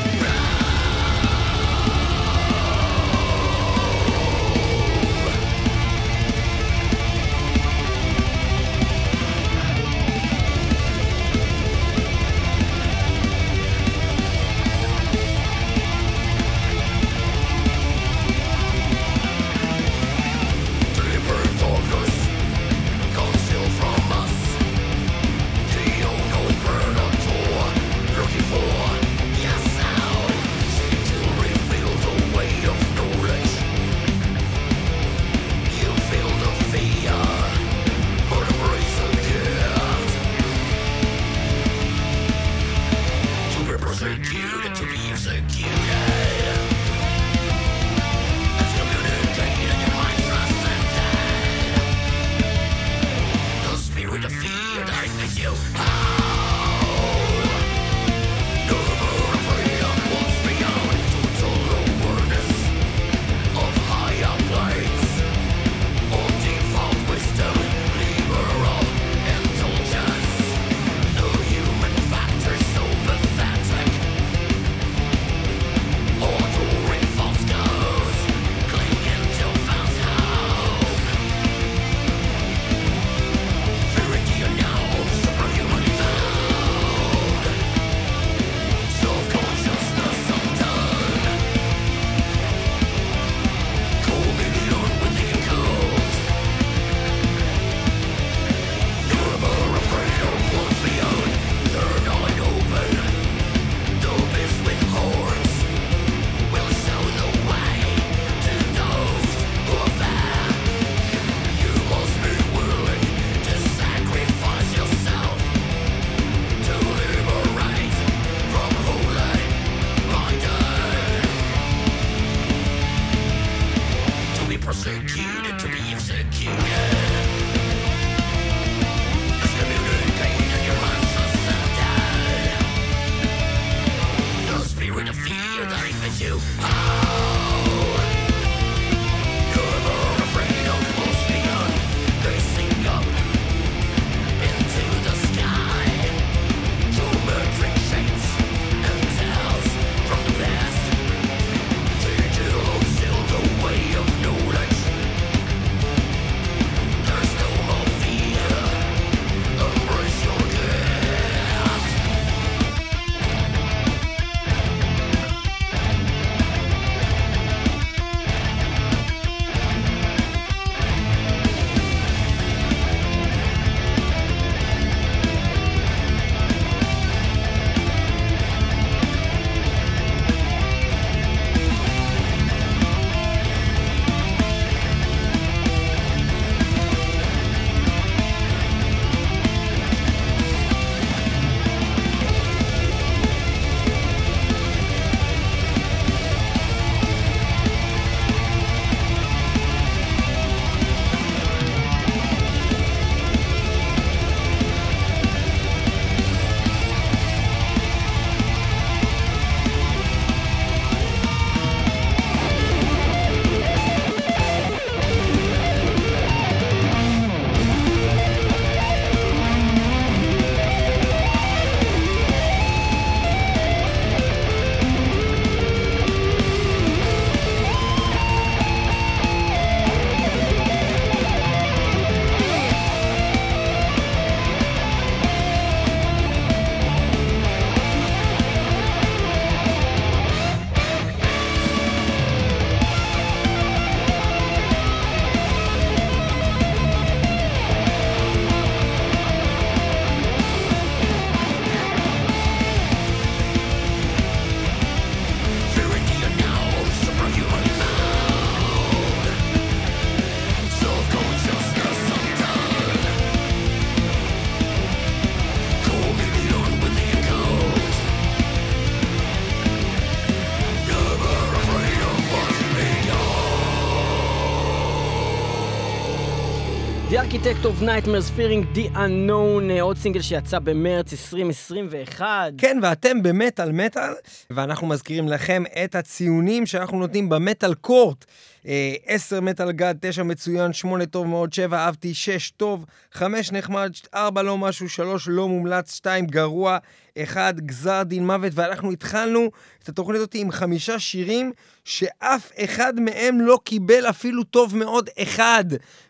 Architect 277.32 277.64
of 277.64 277.82
Nightmares 277.82 278.28
Fearing 278.36 278.76
the 278.76 278.96
Unknown, 278.96 279.70
אה, 279.70 279.82
עוד 279.82 279.96
סינגל 279.96 280.20
שיצא 280.20 280.58
במרץ 280.58 281.12
2021. 281.12 282.52
כן, 282.58 282.78
ואתם 282.82 283.22
במטאל 283.22 283.72
מטאל, 283.72 284.12
ואנחנו 284.50 284.86
מזכירים 284.86 285.28
לכם 285.28 285.62
את 285.84 285.94
הציונים 285.94 286.66
שאנחנו 286.66 286.98
נותנים 286.98 287.28
במטאל 287.28 287.74
קורט. 287.74 288.24
אה, 288.66 288.94
10 289.06 289.40
מטאל 289.40 289.72
גד, 289.72 289.94
9 290.00 290.22
מצוין, 290.22 290.72
8 290.72 291.06
טוב 291.06 291.26
מאוד, 291.26 291.52
7 291.52 291.78
אהבתי, 291.78 292.14
6 292.14 292.50
טוב, 292.50 292.84
5 293.12 293.52
נחמד, 293.52 293.90
4 294.14 294.42
לא 294.42 294.58
משהו, 294.58 294.88
3 294.88 295.28
לא 295.28 295.48
מומלץ, 295.48 295.94
2 295.94 296.26
גרוע, 296.26 296.78
1 297.22 297.60
גזר 297.60 298.02
דין 298.02 298.26
מוות, 298.26 298.52
ואנחנו 298.54 298.92
התחלנו 298.92 299.50
את 299.82 299.88
התוכנית 299.88 300.16
הזאת 300.16 300.34
עם 300.34 300.50
חמישה 300.50 300.98
שירים 300.98 301.52
שאף 301.84 302.52
אחד 302.64 303.00
מהם 303.00 303.40
לא 303.40 303.58
קיבל 303.64 304.06
אפילו 304.08 304.44
טוב 304.44 304.76
מאוד 304.76 305.08
אחד. 305.18 305.64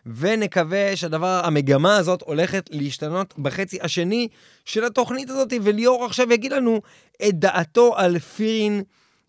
ונקווה 0.05 0.95
שהדבר, 0.95 1.41
המגמה 1.43 1.97
הזאת 1.97 2.21
הולכת 2.21 2.69
להשתנות 2.71 3.33
בחצי 3.39 3.77
השני 3.81 4.27
של 4.65 4.83
התוכנית 4.83 5.29
הזאת, 5.29 5.53
וליאור 5.63 6.05
עכשיו 6.05 6.33
יגיד 6.33 6.53
לנו 6.53 6.81
את 7.27 7.39
דעתו 7.39 7.97
על 7.97 8.19
Fearing 8.19 8.83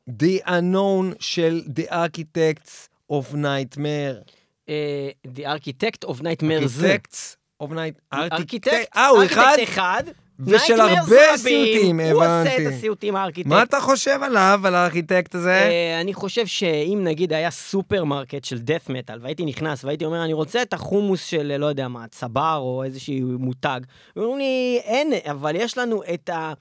The 0.09 0.47
Unknown 0.47 1.15
של 1.21 1.63
The 1.77 1.91
Architects 1.91 2.92
of 3.13 3.35
Nightmare. 3.35 4.33
אה, 4.69 5.11
The 5.37 5.41
Architect 5.41 6.09
of 6.09 6.15
Nightmares. 6.21 6.83
Architects 6.83 7.37
of 7.63 7.71
Night... 7.71 8.15
ארכיטקט, 8.15 8.97
אה, 8.97 9.07
הוא 9.07 9.25
אחד? 9.25 9.57
אחד. 9.63 10.03
ושל 10.47 10.81
הרבה. 10.81 11.37
סיוטים, 11.37 12.01
הוא 12.01 12.13
עושה 12.13 12.43
את 12.43 12.61
הבנתי. 12.61 12.67
הסיוטים 12.67 13.17
הארכיטקט. 13.17 13.51
מה 13.51 13.63
אתה 13.63 13.81
חושב 13.81 14.19
עליו, 14.23 14.61
על 14.65 14.75
הארכיטקט 14.75 15.35
הזה? 15.35 15.55
אה, 15.55 16.01
אני 16.01 16.15
חושב 16.15 16.47
שאם 16.47 17.01
נגיד 17.05 17.33
היה 17.33 17.51
סופרמרקט 17.51 18.45
של 18.45 18.57
death 18.57 18.91
metal, 18.91 19.19
והייתי 19.21 19.45
נכנס 19.45 19.85
והייתי 19.85 20.05
אומר, 20.05 20.25
אני 20.25 20.33
רוצה 20.33 20.63
את 20.63 20.73
החומוס 20.73 21.25
של, 21.25 21.57
לא 21.57 21.67
יודע 21.67 21.89
מה, 21.89 22.05
צבר 22.11 22.59
או 22.61 22.85
איזשהו 22.85 23.39
מותג, 23.39 23.81
ואומרים 24.17 24.39
לי, 24.39 24.81
אין, 24.85 25.13
אבל 25.31 25.57
יש 25.57 25.79
לנו 25.79 26.03
את 26.15 26.29
ה... 26.29 26.53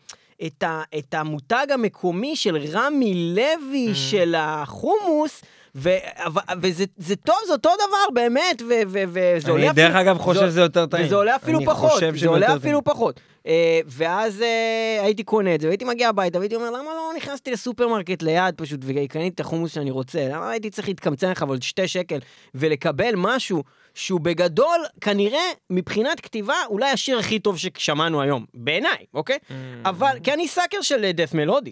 את, 0.46 0.64
ה, 0.64 0.84
את 0.98 1.14
המותג 1.14 1.68
המקומי 1.70 2.36
של 2.36 2.58
רמי 2.72 3.36
לוי 3.36 3.96
של 3.96 4.36
החומוס, 4.38 5.42
ו, 5.76 5.90
וזה 6.62 6.86
זה 6.98 7.16
טוב, 7.16 7.36
זה 7.48 7.54
אותו 7.54 7.70
דבר, 7.76 8.14
באמת, 8.14 8.62
וזה 8.88 9.52
עולה 9.52 9.64
אני 9.64 9.72
אפילו... 9.72 9.88
דרך 9.88 9.96
אגב 9.96 10.18
חושב 10.18 10.40
זה- 10.40 10.48
שזה 10.48 10.62
יותר 10.62 10.86
טעים. 10.86 11.06
וזה 11.06 11.16
עולה 11.16 11.36
אפילו 11.36 11.58
אני 11.58 11.66
פחות, 11.66 12.00
זה 12.00 12.18
שזה 12.18 12.28
עולה 12.28 12.56
אפילו 12.56 12.84
פחות. 12.84 13.20
אה, 13.48 13.80
ואז 13.86 14.42
אה, 14.42 15.00
הייתי 15.04 15.24
קונה 15.24 15.56
את 15.56 15.62
זה, 15.62 15.68
והייתי 15.68 15.86
מגיע 15.86 16.10
הביתה, 16.10 16.38
והייתי 16.38 16.56
אומר, 16.56 16.70
למה 16.72 16.84
לא 16.96 17.12
נכנסתי 17.18 17.52
לסופרמרקט 17.52 18.24
ליד 18.24 18.56
פשוט, 18.58 18.80
וקניתי 18.84 19.28
את 19.36 19.40
החומוס 19.40 19.74
שאני 19.74 19.92
רוצה? 19.92 20.28
למה 20.30 20.50
הייתי 20.52 20.70
צריך 20.70 20.88
להתקמצן 20.88 21.32
לך 21.32 21.44
עוד 21.44 21.64
שתי 21.64 21.88
שקל, 21.88 22.20
ולקבל 22.56 23.14
משהו 23.18 23.64
שהוא 23.96 24.20
בגדול, 24.20 24.80
כנראה, 25.02 25.40
מבחינת 25.70 26.20
כתיבה, 26.20 26.56
אולי 26.70 26.90
השיר 26.90 27.20
הכי 27.20 27.40
טוב 27.40 27.58
ששמענו 27.58 28.22
היום, 28.22 28.46
בעיניי, 28.54 29.06
אוקיי? 29.14 29.38
Mm. 29.50 29.54
אבל, 29.86 30.18
כי 30.24 30.34
אני 30.34 30.48
סאקר 30.48 30.82
של 30.82 31.12
דף 31.12 31.34
מלודי. 31.34 31.72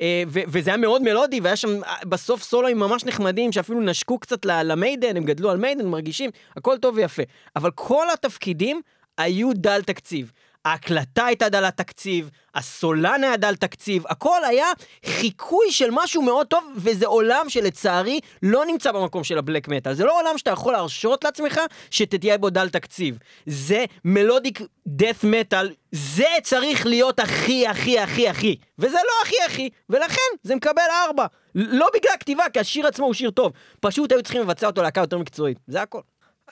אה, 0.00 0.22
וזה 0.26 0.70
היה 0.70 0.76
מאוד 0.76 1.02
מלודי, 1.02 1.40
והיה 1.40 1.56
שם 1.56 1.84
אה, 1.84 1.94
בסוף 2.04 2.42
סולואים 2.42 2.78
ממש 2.78 3.04
נחמדים, 3.04 3.52
שאפילו 3.52 3.80
נשקו 3.80 4.18
קצת 4.18 4.44
למיידן, 4.44 5.16
הם 5.16 5.24
גדלו 5.24 5.50
על 5.50 5.56
מיידן, 5.58 5.86
מרגישים, 5.86 6.30
הכל 6.56 6.78
טוב 6.78 6.96
ויפה. 6.96 7.22
אבל 7.56 7.70
כל 7.70 8.06
התפקידים 8.12 8.80
היו 9.18 9.52
דל 9.54 9.82
תקציב. 9.82 10.32
ההקלטה 10.64 11.26
הייתה 11.26 11.48
דלת 11.48 11.76
תקציב, 11.76 12.30
הסולן 12.54 13.24
היה 13.24 13.36
דל 13.36 13.56
תקציב, 13.56 14.04
הכל 14.06 14.44
היה 14.44 14.66
חיקוי 15.06 15.72
של 15.72 15.88
משהו 15.92 16.22
מאוד 16.22 16.46
טוב, 16.46 16.64
וזה 16.76 17.06
עולם 17.06 17.48
שלצערי 17.48 18.20
לא 18.42 18.64
נמצא 18.66 18.92
במקום 18.92 19.24
של 19.24 19.38
הבלק 19.38 19.68
מטאל. 19.68 19.94
זה 19.94 20.04
לא 20.04 20.20
עולם 20.20 20.38
שאתה 20.38 20.50
יכול 20.50 20.72
להרשות 20.72 21.24
לעצמך 21.24 21.60
שתהיה 21.90 22.38
בו 22.38 22.50
דל 22.50 22.68
תקציב. 22.68 23.18
זה 23.46 23.84
מלודיק 24.04 24.60
דף 24.86 25.24
מטאל, 25.24 25.70
זה 25.92 26.28
צריך 26.42 26.86
להיות 26.86 27.20
הכי 27.20 27.66
הכי 27.66 27.98
הכי 27.98 28.28
הכי, 28.28 28.56
וזה 28.78 28.96
לא 28.96 29.12
הכי 29.22 29.36
הכי, 29.46 29.70
ולכן 29.90 30.30
זה 30.42 30.54
מקבל 30.54 30.82
ארבע. 31.06 31.26
לא 31.54 31.88
בגלל 31.94 32.12
הכתיבה, 32.14 32.44
כי 32.52 32.60
השיר 32.60 32.86
עצמו 32.86 33.06
הוא 33.06 33.14
שיר 33.14 33.30
טוב. 33.30 33.52
פשוט 33.80 34.12
היו 34.12 34.22
צריכים 34.22 34.42
לבצע 34.42 34.66
אותו 34.66 34.82
להקה 34.82 35.00
יותר 35.00 35.18
מקצועית, 35.18 35.58
זה 35.66 35.82
הכל. 35.82 36.00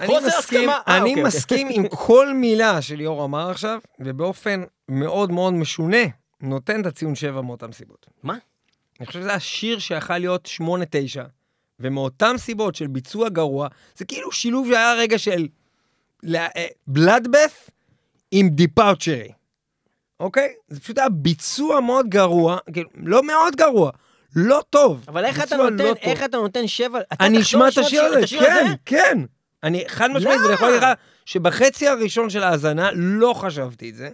אני 0.00 0.14
מסכים, 0.26 0.70
הסכמה. 0.70 0.80
אה, 0.88 0.96
אני 0.96 1.00
אוקיי, 1.00 1.10
אוקיי. 1.12 1.24
מסכים 1.24 1.68
עם 1.70 1.88
כל 2.06 2.32
מילה 2.32 2.82
שליאור 2.82 3.24
אמר 3.24 3.50
עכשיו, 3.50 3.78
ובאופן 4.00 4.62
מאוד 4.88 5.32
מאוד 5.32 5.52
משונה, 5.52 6.04
נותן 6.40 6.80
את 6.80 6.86
הציון 6.86 7.14
7 7.14 7.40
מאותן 7.40 7.72
סיבות. 7.72 8.06
מה? 8.22 8.36
אני 9.00 9.06
חושב 9.06 9.20
שזה 9.20 9.34
השיר 9.34 9.78
שיכל 9.78 10.18
להיות 10.18 10.48
8-9, 10.62 10.64
ומאותן 11.80 12.38
סיבות 12.38 12.74
של 12.74 12.86
ביצוע 12.86 13.28
גרוע, 13.28 13.68
זה 13.96 14.04
כאילו 14.04 14.32
שילוב 14.32 14.66
שהיה 14.66 14.94
רגע 14.94 15.18
של 15.18 15.48
בלאדבף 16.86 17.70
עם 18.30 18.48
דיפאוצ'רי, 18.48 19.32
אוקיי? 20.20 20.54
זה 20.68 20.80
פשוט 20.80 20.98
היה 20.98 21.08
ביצוע 21.08 21.80
מאוד 21.80 22.08
גרוע, 22.08 22.58
כאילו, 22.72 22.90
לא 22.94 23.22
מאוד 23.22 23.56
גרוע, 23.56 23.90
לא 24.36 24.62
טוב. 24.70 25.04
אבל 25.08 25.24
איך 25.24 25.36
אתה 25.36 25.44
ביצוע 25.44 25.70
נותן, 25.70 25.84
לא. 25.84 25.94
איך 26.00 26.22
אתה 26.24 26.36
נותן 26.36 26.66
שבע... 26.66 27.00
אתה 27.12 27.26
אני 27.26 27.40
אשמע 27.40 27.68
את 27.68 27.78
השיר 27.78 28.02
הזה, 28.02 28.26
כן? 28.38 28.72
כן. 28.84 29.18
אני 29.62 29.84
חד 29.88 30.10
משמעית, 30.10 30.40
ואני 30.40 30.54
יכול? 30.54 30.68
להגיד 30.68 30.82
לך 30.82 30.88
שבחצי 31.24 31.88
הראשון 31.88 32.30
של 32.30 32.42
ההאזנה 32.42 32.90
לא 32.94 33.32
חשבתי 33.32 33.90
את 33.90 33.94
זה. 33.94 34.08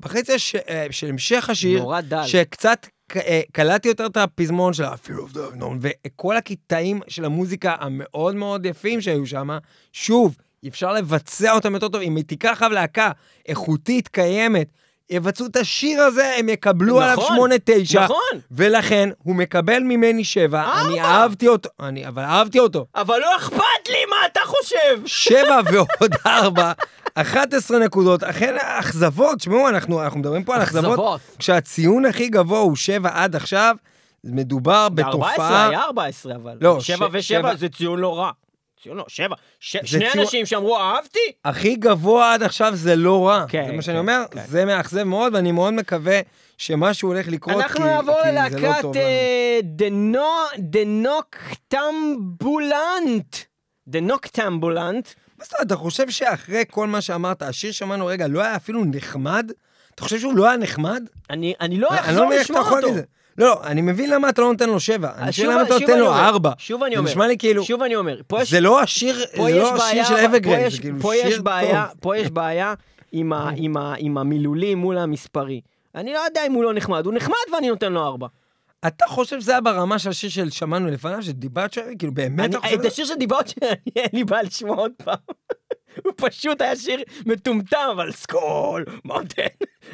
בחצי 0.00 0.32
הש... 0.32 0.54
אה, 0.54 0.86
של 0.90 1.08
המשך 1.08 1.50
השיר, 1.50 1.78
נורא 1.78 2.00
דל. 2.00 2.26
שקצת 2.26 2.86
אה, 3.16 3.40
קלטתי 3.52 3.88
יותר 3.88 4.06
את 4.06 4.16
הפזמון 4.16 4.72
של 4.72 4.84
ה-Fear 4.84 5.30
of 5.30 5.34
the 5.34 5.54
Unknown, 5.54 5.76
וכל 5.80 6.36
הקטעים 6.36 7.00
של 7.08 7.24
המוזיקה 7.24 7.76
המאוד 7.80 8.34
מאוד 8.34 8.66
יפים 8.66 9.00
שהיו 9.00 9.26
שם, 9.26 9.48
שוב, 9.92 10.36
אפשר 10.68 10.92
לבצע 10.92 11.52
אותם 11.52 11.74
יותר 11.74 11.88
טוב. 11.88 12.00
אם 12.00 12.16
היא 12.16 12.24
תיקח 12.24 12.62
אבל 12.62 12.74
להקה 12.74 13.10
איכותית, 13.48 14.08
קיימת, 14.08 14.68
יבצעו 15.10 15.46
את 15.46 15.56
השיר 15.56 16.00
הזה, 16.00 16.34
הם 16.38 16.48
יקבלו 16.48 17.00
עליו 17.00 17.16
נכון, 17.16 17.34
שמונה, 17.34 17.54
תשע. 17.64 18.04
נכון. 18.04 18.40
ולכן, 18.50 19.08
הוא 19.18 19.34
מקבל 19.34 19.82
ממני 19.82 20.24
שבע. 20.24 20.62
אני 20.80 21.00
ארבע. 21.00 21.14
אהבתי 21.14 21.48
אותו, 21.48 21.68
אני, 21.80 22.08
אבל 22.08 22.22
אהבתי 22.22 22.58
אותו. 22.58 22.86
אבל 22.94 23.18
לא 23.18 23.36
אכפת 23.36 23.88
לי 23.88 24.04
חושב! 24.62 25.06
שבע 25.06 25.60
ועוד 25.72 26.14
ארבע, 26.26 26.72
11 27.14 27.78
נקודות. 27.78 28.22
אכן, 28.22 28.54
אכזבות, 28.60 29.38
תשמעו, 29.38 29.68
אנחנו, 29.68 30.02
אנחנו 30.02 30.20
מדברים 30.20 30.44
פה 30.44 30.54
על 30.56 30.62
אכזבות. 30.62 31.20
כשהציון 31.38 32.04
הכי 32.04 32.28
גבוה 32.28 32.58
הוא 32.60 32.76
שבע 32.76 33.10
עד 33.14 33.36
עכשיו, 33.36 33.76
מדובר 34.24 34.88
ב-14 34.88 35.04
בתופעה... 35.08 35.68
היה 35.68 35.80
14 35.80 36.34
אבל. 36.34 36.56
לא, 36.60 36.80
שבע 36.80 36.96
ש- 36.96 37.08
ושבע 37.12 37.20
שבע- 37.40 37.54
זה 37.56 37.68
ציון 37.68 37.98
לא 37.98 38.18
רע. 38.18 38.30
ציון 38.82 38.96
לא, 38.96 39.04
שבע. 39.08 39.34
ש- 39.60 39.76
זה 39.76 39.86
שני 39.88 40.10
ציון- 40.10 40.18
אנשים 40.24 40.46
שאמרו 40.46 40.78
אהבתי? 40.78 41.18
הכי 41.44 41.76
גבוה 41.76 42.34
עד 42.34 42.42
עכשיו 42.42 42.72
זה 42.76 42.96
לא 42.96 43.28
רע. 43.28 43.44
כן, 43.48 43.64
זה 43.66 43.72
מה 43.72 43.82
שאני 43.82 43.94
כן, 43.94 43.98
אומר, 43.98 44.24
כן. 44.30 44.40
זה 44.48 44.64
מאכזב 44.64 45.02
מאוד, 45.02 45.34
ואני 45.34 45.52
מאוד 45.52 45.74
מקווה 45.74 46.20
שמשהו 46.58 47.08
הולך 47.08 47.28
לקרות, 47.28 47.56
כי, 47.56 47.62
אנחנו 47.62 47.84
נעבור 47.84 48.14
כי 48.22 48.28
זה 48.28 48.34
לא 48.34 48.42
ללהקת 48.42 48.82
טוב 48.82 48.94
אה, 53.94 54.00
דנוקטמבולנט. 54.00 55.06
דנוקטמבולנט. 55.06 55.08
מה 55.38 55.44
זאת 55.44 55.52
אומרת, 55.54 55.66
אתה 55.66 55.76
חושב 55.76 56.10
שאחרי 56.10 56.64
כל 56.70 56.86
מה 56.86 57.00
שאמרת, 57.00 57.42
השיר 57.42 57.72
שמענו 57.72 58.06
רגע 58.06 58.26
לא 58.28 58.40
היה 58.42 58.56
אפילו 58.56 58.84
נחמד? 58.84 59.50
אתה 59.94 60.02
חושב 60.02 60.18
שהוא 60.20 60.36
לא 60.36 60.46
היה 60.48 60.56
נחמד? 60.56 61.02
אני 61.30 61.54
אני 61.60 61.78
לא 61.78 61.88
לא 61.92 62.00
אחזור 62.00 62.28
אתה 62.32 62.40
לשמוע 62.40 62.70
אותו. 62.70 62.94
זה. 62.94 63.02
לא, 63.38 63.46
לא, 63.46 63.60
אני 63.64 63.80
מבין 63.80 64.10
למה 64.10 64.28
אתה 64.28 64.42
לא 64.42 64.52
נותן 64.52 64.68
לו 64.68 64.80
שבע. 64.80 65.10
אני 65.16 65.28
מבין 65.28 65.50
למה 65.50 65.62
אתה 65.62 65.78
נותן 65.78 65.98
לו 65.98 66.12
ארבע. 66.14 66.50
שוב 66.58 66.82
אני 66.82 66.94
זה 66.94 66.98
אומר. 66.98 67.10
נשמע 67.10 67.26
לי 67.26 67.38
כאילו... 67.38 67.64
שוב 67.64 67.82
אני 67.82 67.96
אומר. 67.96 68.20
זה 68.42 68.60
לא 68.60 68.80
השיר, 68.80 69.14
זה 69.18 69.58
לא 69.58 69.74
השיר 69.74 70.04
של 70.04 70.14
יש- 70.14 70.74
זה 70.74 70.80
כאילו 70.80 70.98
שיר 71.12 71.36
טוב. 71.36 72.00
פה 72.00 72.16
יש 72.16 72.30
בעיה 72.30 72.74
עם 73.12 73.32
ה- 73.32 73.50
עם 73.56 73.76
ה- 73.76 73.94
עם 73.98 74.18
המילולים 74.18 74.78
מול 74.78 74.98
המספרי. 74.98 75.60
אני 75.94 76.12
לא 76.12 76.18
יודע 76.18 76.40
אם 76.46 76.52
הוא 76.52 76.64
לא 76.64 76.72
נחמד, 76.74 77.06
הוא 77.06 77.14
נחמד 77.14 77.34
ואני 77.54 77.68
נותן 77.68 77.92
לו 77.92 78.02
ארבע. 78.04 78.26
אתה 78.86 79.06
חושב 79.06 79.40
שזה 79.40 79.52
היה 79.52 79.60
ברמה 79.60 79.98
של 79.98 80.10
השיר 80.10 80.30
של 80.30 80.50
שמענו 80.50 80.88
לפניו, 80.88 81.22
של 81.22 81.32
דיבת 81.32 81.72
שרי? 81.72 81.94
כאילו, 81.98 82.14
באמת 82.14 82.50
אתה 82.50 82.60
חושב... 82.60 82.80
את 82.80 82.84
השיר 82.84 83.04
שדיברת 83.04 83.48
שאני 83.48 83.76
אין 83.96 84.08
לי 84.12 84.24
בעיה 84.24 84.42
לשמוע 84.42 84.76
עוד 84.76 84.92
פעם. 85.04 85.16
הוא 86.04 86.12
פשוט 86.16 86.60
היה 86.60 86.76
שיר 86.76 87.02
מטומטם, 87.26 87.88
אבל 87.92 88.12
Skull 88.12 88.84
Mountain. 89.04 89.42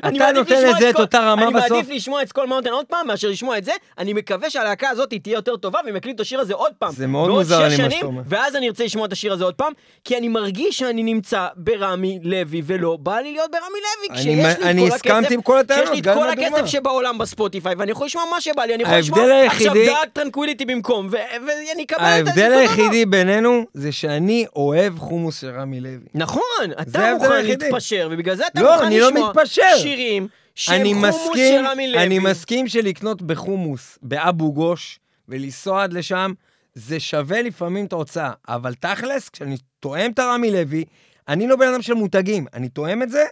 אני 0.04 0.18
מעדיף 0.18 0.36
נותן 0.36 0.54
לשמוע 0.54 0.76
לזה 0.76 0.90
את 0.90 1.00
אותה 1.00 1.18
רמה 1.20 1.42
אני 1.42 1.52
בסוף? 1.54 1.70
מעדיף 1.70 1.90
לשמוע 1.90 2.22
את 2.22 2.28
Skull 2.28 2.46
Mountain 2.46 2.70
עוד 2.70 2.86
פעם 2.86 3.06
מאשר 3.06 3.28
לשמוע 3.28 3.58
את 3.58 3.64
זה. 3.64 3.72
אני 3.98 4.12
מקווה 4.12 4.50
שהלהקה 4.50 4.88
הזאת 4.88 5.14
תהיה 5.22 5.34
יותר 5.34 5.56
טובה 5.56 5.78
והם 5.86 5.96
יקליטו 5.96 6.16
את 6.16 6.20
השיר 6.20 6.40
הזה 6.40 6.54
עוד 6.54 6.72
פעם. 6.78 6.92
זה 6.92 7.06
מאוד 7.06 7.30
מוזר 7.30 7.68
לי 7.68 7.76
מה 7.82 7.90
שאתה 7.90 8.06
אומר. 8.06 8.22
ואז 8.26 8.56
אני 8.56 8.68
ארצה 8.68 8.84
לשמוע 8.84 9.06
את 9.06 9.12
השיר 9.12 9.32
הזה 9.32 9.44
עוד 9.44 9.54
פעם, 9.54 9.72
כי 10.04 10.18
אני 10.18 10.28
מרגיש 10.28 10.78
שאני 10.78 11.02
נמצא 11.02 11.46
ברמי 11.56 12.18
לוי, 12.22 12.62
ולא 12.66 12.96
בא 13.00 13.16
לי 13.16 13.32
להיות 13.32 13.50
ברמי 13.50 13.64
לוי, 13.66 14.08
אני 14.08 14.18
כשיש 14.18 14.58
לי 14.64 14.70
אני 14.70 14.88
את 14.88 15.02
כל 15.02 15.18
הכסף, 15.18 15.36
כל 15.44 15.58
הטענות, 15.58 15.84
כשיש 15.84 16.04
לי 16.04 16.12
את 16.12 16.16
כל. 16.16 16.28
הכסף 16.28 16.66
שבעולם 16.66 17.18
ב 17.18 17.25
Spotify, 17.25 17.74
ואני 17.78 17.90
יכול 17.90 18.06
לשמוע 18.06 18.24
מה 18.30 18.40
שבא 18.40 18.62
לי, 18.62 18.74
אני 18.74 18.82
יכול 18.82 18.96
לשמוע 18.96 19.46
עכשיו 19.46 19.74
Dark 19.74 20.08
Tranquillity 20.12 20.64
במקום, 20.64 21.08
ואני 21.10 21.82
אקבל 21.82 22.20
את 22.20 22.24
זה. 22.24 22.30
ההבדל. 22.30 22.52
היחידי 22.52 23.06
בינינו 23.06 23.64
זה 23.74 23.92
שאני 23.92 24.46
אוהב 24.56 24.98
חומוס 24.98 25.40
של 25.40 25.50
רמי 25.60 25.80
לוי. 25.80 25.96
נכון, 26.14 26.42
אתה 26.82 27.14
מוכן. 27.14 27.44
להתפשר, 27.44 28.08
ובגלל 28.12 28.34
זה 28.36 28.46
אתה 28.46 28.62
לא, 28.62 28.72
מוכן 28.72 28.84
אני 28.86 29.00
לא 29.00 29.08
לשמוע 29.08 29.28
מתפשר. 29.30 29.62
שירים 29.78 30.28
שהם 30.54 30.80
אני 30.80 30.94
חומוס 30.94 31.14
מסכים, 31.14 31.60
של 31.60 31.66
רמי 31.66 31.92
לוי. 31.92 32.04
אני 32.04 32.18
מסכים 32.18 32.68
שלקנות 32.68 33.22
בחומוס 33.22 33.98
באבו 34.02 34.52
גוש 34.52 35.00
ולנסוע 35.28 35.82
עד 35.82 35.92
לשם, 35.92 36.32
זה 36.74 37.00
שווה 37.00 37.42
לפעמים 37.42 37.84
את 37.84 37.92
ההוצאה. 37.92 38.32
אבל 38.48 38.74
תכלס, 38.74 39.28
כשאני 39.28 39.56
תואם 39.80 40.10
את 40.10 40.18
הרמי 40.18 40.50
לוי, 40.50 40.84
אני 41.28 41.46
לא 41.46 41.56
בן 41.56 41.68
אדם 41.68 41.82
של 41.82 41.94
מותגים. 41.94 42.46
אני 42.54 42.68
תואם 42.68 43.02
את 43.02 43.10
זה, 43.10 43.24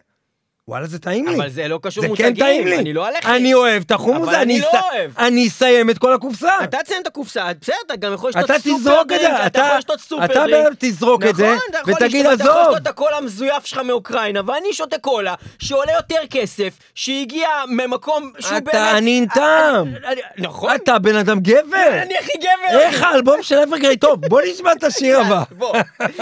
וואלה, 0.68 0.86
זה 0.86 0.98
טעים 0.98 1.28
לי. 1.28 1.34
אבל 1.36 1.48
זה 1.48 1.68
לא 1.68 1.78
קשור 1.82 2.02
זה 2.02 2.08
מותגים, 2.08 2.26
כן 2.34 2.40
טעים 2.40 2.66
לי. 2.66 2.78
אני 2.78 2.92
לא 2.92 3.06
הולך... 3.08 3.26
אני 3.26 3.54
אוהב 3.54 3.82
את 3.86 3.90
החומוס 3.90 4.28
אבל 4.28 4.36
אני 4.36 4.60
לא 4.60 4.66
אוהב. 4.92 5.10
אני 5.18 5.48
אסיים 5.48 5.90
את 5.90 5.98
כל 5.98 6.12
הקופסה. 6.12 6.52
אתה 6.64 6.78
תציין 6.82 7.02
את 7.02 7.06
הקופסה, 7.06 7.46
בסדר, 7.60 7.74
אתה 7.86 7.96
גם 7.96 8.12
יכול 8.14 8.30
לשתות 8.30 8.50
super 8.56 9.02
drink, 9.08 9.20
זה, 9.22 9.46
אתה 9.46 9.58
יכול 9.60 9.78
לשתות 9.78 10.00
סופר 10.00 10.24
אתה 10.24 10.44
תזרוק 10.78 11.22
את 11.26 11.36
זה, 11.36 11.54
נכון, 11.80 11.94
ותגיד 11.94 12.26
לשתות- 12.26 12.34
אתה 12.34 12.44
יכול 12.44 12.52
עזוב. 12.52 12.62
לשתות 12.68 12.82
את 12.82 12.86
הקולה 12.86 13.16
המזויף 13.16 13.64
שלך 13.64 13.78
מאוקראינה, 13.78 14.40
ואני 14.46 14.72
שותה 14.72 14.98
קולה, 14.98 15.34
שעולה 15.58 15.92
יותר 15.92 16.20
כסף, 16.30 16.78
שהגיע 16.94 17.48
ממקום 17.68 18.32
שהוא 18.38 18.50
באמת... 18.52 18.68
אתה 18.68 18.96
ענין 18.96 19.26
טעם. 19.34 19.94
נכון? 20.38 20.74
אתה 20.74 20.98
בן 20.98 21.16
אדם 21.16 21.40
גבר. 21.40 22.02
אני 22.02 22.14
הכי 22.18 22.32
גבר. 22.38 22.78
איך 22.80 23.02
האלבום 23.02 23.42
של 23.42 23.58
Evergrey 23.58 23.98
טוב, 24.00 24.26
בוא 24.26 24.40
נשמע 24.52 24.72
את 24.72 24.84
השיר 24.84 25.20
הבא. 25.20 25.42
בוא, 25.50 25.76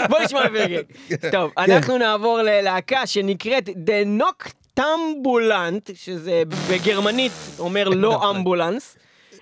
בוא 0.09 0.19
נשמע 0.19 0.47
ברגע. 0.47 0.79
טוב, 1.31 1.51
כן. 1.65 1.71
אנחנו 1.71 1.97
נעבור 1.97 2.37
ללהקה 2.41 3.05
שנקראת 3.07 3.67
The 3.69 4.05
Noctambulant, 4.79 5.91
שזה 5.93 6.43
בגרמנית 6.69 7.31
אומר 7.59 7.89
לא 7.89 8.29
אמבולנס. 8.29 8.97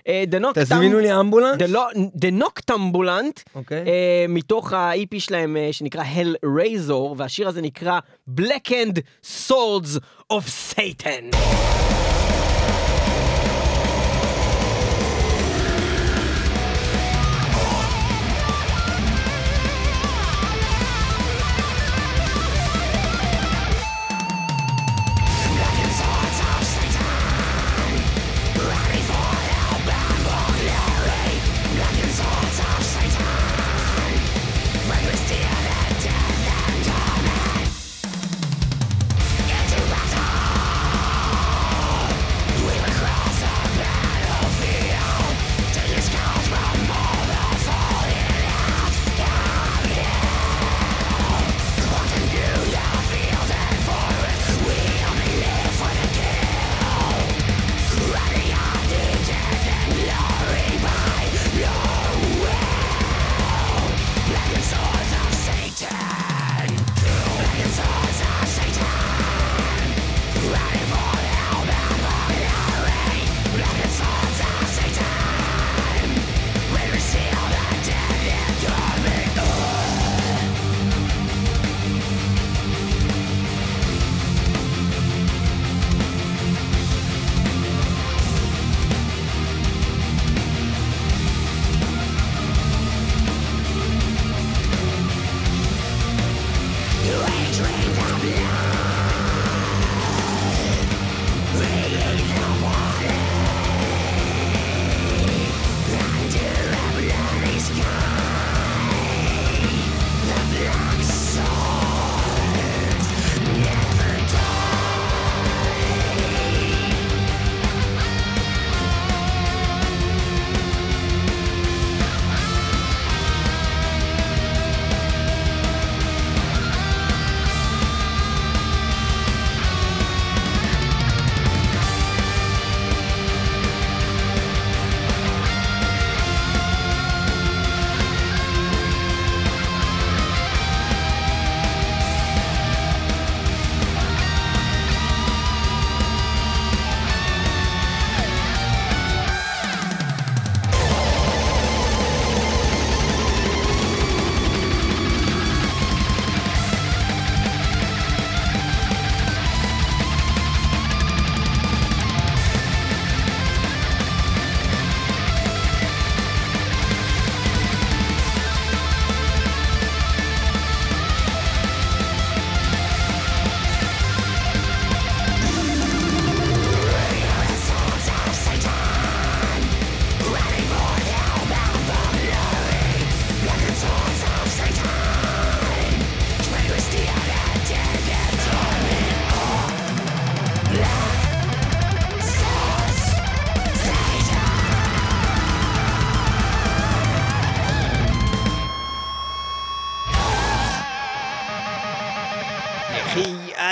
אה, 0.08 0.24
תזמינו 0.54 0.98
לי 0.98 1.20
אמבולנס. 1.20 1.58
Noctambulant, 2.40 3.42
אוקיי. 3.54 3.84
אה, 3.86 4.26
מתוך 4.28 4.72
ה-EP 4.72 5.18
שלהם 5.18 5.56
אה, 5.56 5.68
שנקרא 5.72 6.02
Hell 6.02 6.46
Razor, 6.46 7.14
והשיר 7.16 7.48
הזה 7.48 7.62
נקרא 7.62 7.98
Blackened 8.40 8.98
Swords 9.48 9.98
of 10.32 10.74
Satan. 10.74 11.36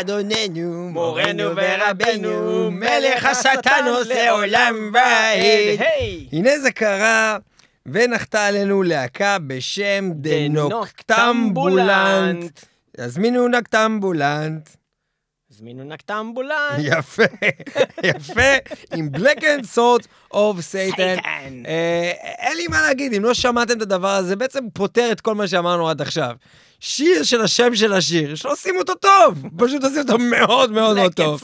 אדוננו, 0.03 0.90
מורנו 0.90 1.42
ורבנו, 1.57 2.70
מלך 2.70 3.24
השטן 3.24 3.84
עושה 3.88 4.30
עולם 4.30 4.90
ועד. 4.94 5.38
הנה 6.32 6.59
זה 6.59 6.70
קרה, 6.70 7.38
ונחתה 7.86 8.46
עלינו 8.46 8.82
להקה 8.82 9.36
בשם 9.46 10.11
דנוקטמבולנט. 10.14 12.61
הזמינו 12.98 13.48
נקטמבולנט. 13.48 14.68
הזמינו 15.50 15.84
נקטמבולנט. 15.84 16.78
יפה, 16.78 17.22
יפה, 18.11 18.53
עם 18.94 19.09
Black 19.14 19.40
and 19.40 19.64
Swords 19.74 20.07
of 20.34 20.57
Satan. 20.72 21.20
אה, 21.66 22.12
אין 22.38 22.57
לי 22.57 22.66
מה 22.68 22.82
להגיד, 22.82 23.14
אם 23.14 23.24
לא 23.24 23.34
שמעתם 23.34 23.76
את 23.76 23.82
הדבר 23.82 24.14
הזה, 24.14 24.36
בעצם 24.36 24.64
פותר 24.74 25.12
את 25.12 25.20
כל 25.20 25.34
מה 25.34 25.48
שאמרנו 25.48 25.88
עד 25.88 26.00
עכשיו. 26.00 26.32
שיר 26.84 27.22
של 27.22 27.40
השם 27.40 27.74
של 27.74 27.92
השיר, 27.92 28.34
שלא 28.34 28.52
עושים 28.52 28.76
אותו 28.76 28.94
טוב, 28.94 29.34
פשוט 29.58 29.84
עושים 29.84 29.98
אותו 29.98 30.18
מאוד 30.18 30.72
מאוד 30.72 30.96
מאוד 30.96 31.14
טוב. 31.14 31.42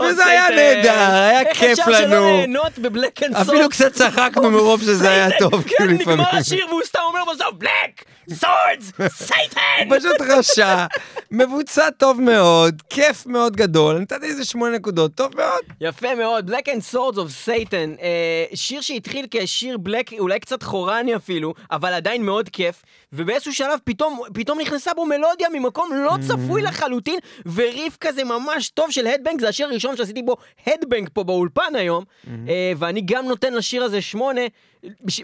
וזה 0.00 0.26
היה 0.26 0.44
נהדר, 0.50 1.10
היה 1.12 1.44
כיף 1.54 1.62
איך 1.62 1.78
אפשר 1.78 1.92
שלא 1.98 2.06
לנו. 2.06 2.26
ליהנות 2.26 2.78
ב 2.78 2.85
Black 2.85 3.22
and 3.22 3.38
סוט? 3.38 3.48
אפילו 3.48 3.68
קצת 3.68 3.92
צחקנו 3.92 4.50
מרוב 4.50 4.80
שזה 4.82 5.10
היה 5.10 5.28
טוב, 5.38 5.62
כן, 5.62 5.68
כאילו 5.68 5.92
נגמר 5.92 6.14
לפעמים. 6.14 6.26
השיר 6.32 6.66
והוא 6.68 6.80
סתם 6.84 6.98
אומר 7.04 7.20
בסוף, 7.34 7.54
בלק, 7.58 8.04
סורדס, 8.30 8.92
סייטן! 9.08 9.96
פשוט 9.98 10.20
רשע, 10.20 10.86
מבוצע 11.30 11.90
טוב 11.90 12.20
מאוד, 12.20 12.82
כיף 12.90 13.26
מאוד 13.26 13.56
גדול, 13.56 13.98
נתתי 13.98 14.26
איזה 14.26 14.44
שמונה 14.44 14.76
נקודות, 14.76 15.14
טוב 15.14 15.36
מאוד. 15.36 15.62
יפה 15.80 16.14
מאוד, 16.14 16.50
Black 16.50 16.66
and 16.66 16.94
Swords 16.94 17.16
of 17.16 17.46
Satan, 17.48 18.02
אה, 18.02 18.44
שיר 18.54 18.80
שהתחיל 18.80 19.26
כשיר 19.30 19.78
Black, 19.78 20.12
אולי 20.12 20.40
קצת 20.40 20.62
חורני 20.62 21.16
אפילו, 21.16 21.54
אבל 21.70 21.92
עדיין 21.92 22.22
מאוד 22.22 22.48
כיף, 22.48 22.82
ובאיזשהו 23.12 23.54
שלב 23.54 23.78
פתאום, 23.84 24.20
פתאום 24.34 24.60
נכנסה 24.60 24.94
בו 24.94 25.06
מלודיה 25.06 25.48
ממקום 25.52 25.90
לא 25.94 26.16
צפוי 26.28 26.62
לחלוטין, 26.62 27.18
וריף 27.54 27.96
כזה 28.00 28.24
ממש 28.24 28.68
טוב 28.68 28.90
של 28.90 29.06
headbang, 29.06 29.40
זה 29.40 29.48
השיר 29.48 29.66
הראשון 29.66 29.96
שעשיתי 29.96 30.22
בו 30.22 30.36
headbang 30.66 31.08
פה 31.12 31.24
באולפן 31.24 31.74
היום, 31.74 32.04
אה, 32.48 32.72
ואני 32.76 33.02
גם 33.04 33.26
נותן 33.26 33.54
לשיר 33.54 33.84
הזה 33.84 34.00
שמונה, 34.00 34.40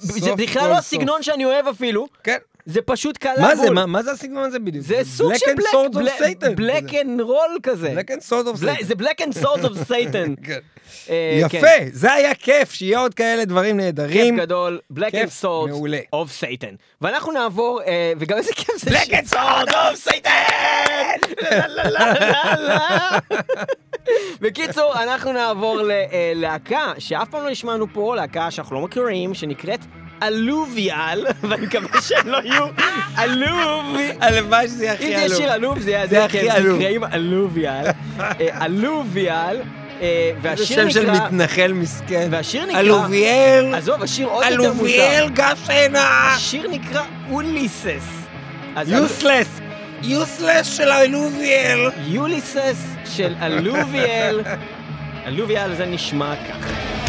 זה 0.01 0.35
בכלל 0.37 0.63
כל 0.63 0.69
לא. 0.69 0.77
הסגנון 0.77 1.23
שאני 1.23 1.45
אוהב 1.45 1.69
אפילו, 1.69 2.07
כן. 2.25 2.39
זה 2.71 2.83
פשוט 2.83 3.17
קל 3.17 3.35
מה 3.41 3.57
זה, 3.57 3.63
בול. 3.63 3.75
מה- 3.75 3.87
מה 3.87 4.03
זה 4.03 4.13
הסגנון 4.13 4.45
הזה 4.45 4.59
בדיוק? 4.59 4.85
זה 4.87 5.01
סוג 5.05 5.33
Black 5.33 5.39
של. 5.39 5.47
Black 6.55 6.95
and 6.95 7.21
roll 7.21 7.59
כזה. 7.63 7.95
Black 8.01 8.11
and 8.11 8.23
Swords 8.31 8.57
of 8.57 8.61
בלה- 8.61 8.75
Satan. 8.75 8.85
זה 8.85 8.95
Black 8.95 9.23
and 9.23 9.35
Swords 9.35 9.65
of 9.65 9.89
Satan. 9.89 10.35
כן. 10.45 10.59
אה, 11.11 11.39
יפה, 11.43 11.67
זה 11.93 12.13
היה 12.13 12.35
כיף, 12.35 12.73
שיהיה 12.73 12.99
עוד 12.99 13.15
כאלה 13.15 13.45
דברים 13.45 13.77
נהדרים. 13.77 14.35
כיף 14.37 14.45
גדול, 14.45 14.81
and 14.99 15.03
Swords 15.43 15.69
מעולה. 15.69 15.99
of 16.15 16.43
Satan. 16.43 16.75
ואנחנו 17.01 17.33
נעבור, 17.33 17.81
אה, 17.87 18.13
וגם 18.19 18.39
איזה 18.39 18.53
כיף 18.53 18.77
זה 18.79 18.91
Black 18.91 19.11
and 19.11 19.33
Swords 19.33 19.73
of 19.73 20.09
Satan! 20.11 21.35
בקיצור, 24.41 25.03
אנחנו 25.03 25.33
נעבור 25.33 25.81
ללהקה 25.85 26.93
שאף 26.99 27.29
פעם 27.29 27.45
לא 27.45 27.51
השמענו 27.51 27.87
פה, 27.93 28.17
להקה 28.17 28.51
שאנחנו 28.51 28.77
לא 28.77 28.83
מכירים, 28.83 29.35
שנקראת 29.35 29.81
אלוביאל, 30.23 31.27
ואני 31.49 31.67
מקווה 31.67 32.03
שהם 32.03 32.29
לא 32.29 32.39
יהיו 32.45 32.67
אלוב. 33.19 33.97
הלוואי 34.21 34.69
שזה 34.69 34.85
יהיה 34.85 34.95
אם 34.95 34.99
הכי 34.99 35.07
זה 35.07 35.13
יהיה 35.13 35.29
שיר 35.29 35.53
עלוב. 35.53 35.73
עלוב, 35.73 35.79
זה 35.79 35.91
יהיה 35.91 36.07
זה 36.07 36.11
זה 36.17 36.25
הכי 36.25 36.41
כן, 36.41 36.51
עלוב. 36.51 36.79
נקראים 36.79 37.05
אלוביאל. 37.05 37.85
אה, 38.21 38.65
אלוביאל, 38.65 39.57
אה, 40.01 40.31
זה 40.43 40.49
והשיר 40.49 40.67
שם 40.67 40.91
של 40.91 41.11
נקרא... 41.11 41.27
מתנחל 41.27 41.73
מסכן. 41.73 42.29
והשיר 42.31 42.67
נקרא... 42.67 42.81
אלוביאל, 42.81 43.75
עזוב, 43.75 44.03
השיר 44.03 44.27
עוד 44.27 44.45
יותר 44.51 44.73
מוזר. 44.73 44.83
אלוביאל 44.83 45.29
גשנה. 45.29 46.33
השיר 46.35 46.71
נקרא 46.71 47.03
אוליסס. 47.31 48.27
יוסלס. 48.87 49.61
יוסלס 50.03 50.77
של 50.77 50.91
האלוביאל. 50.91 51.91
יוליסס 52.07 52.85
של 53.05 53.35
אלוביאל. 53.43 54.41
אלוביאל 55.27 55.75
זה 55.79 55.87
נשמע 55.87 56.35
ככה. 56.37 57.08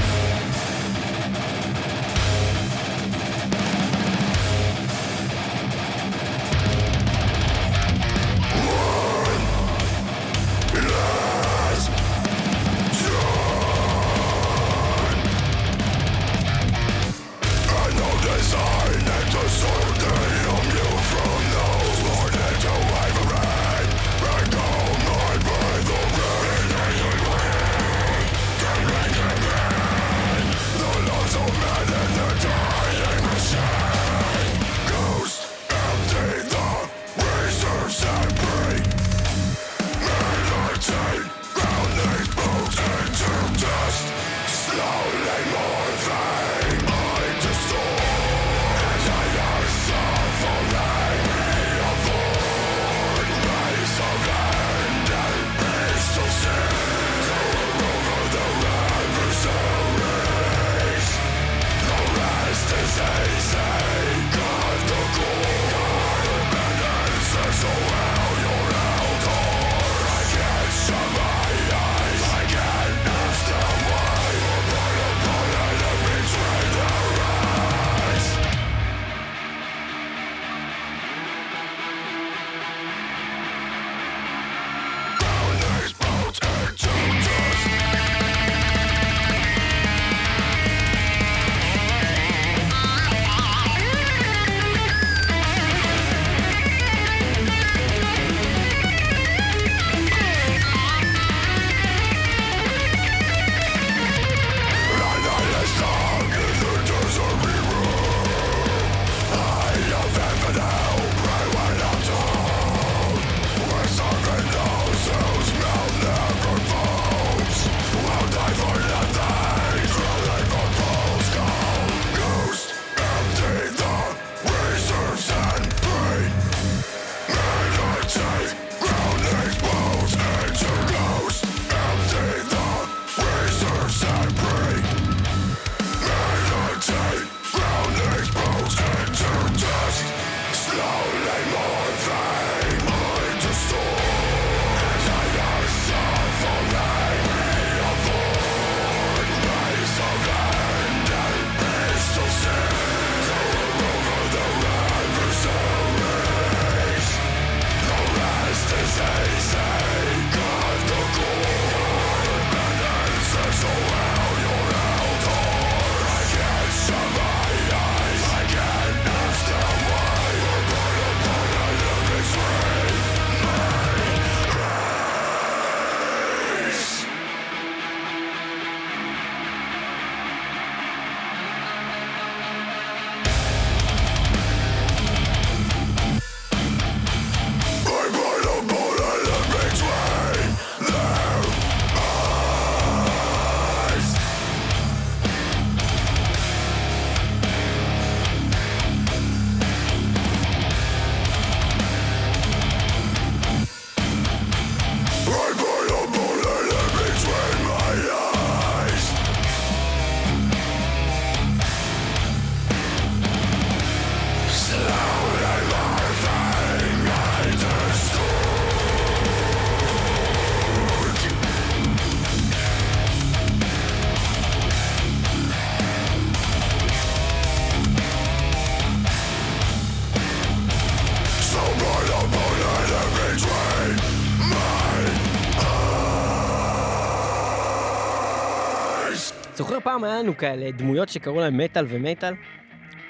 פעם 239.89 240.03
היה 240.03 240.19
לנו 240.19 240.37
כאלה 240.37 240.71
דמויות 240.71 241.09
שקראו 241.09 241.39
להם 241.39 241.57
מטאל 241.57 241.85
ומטאל? 241.89 242.33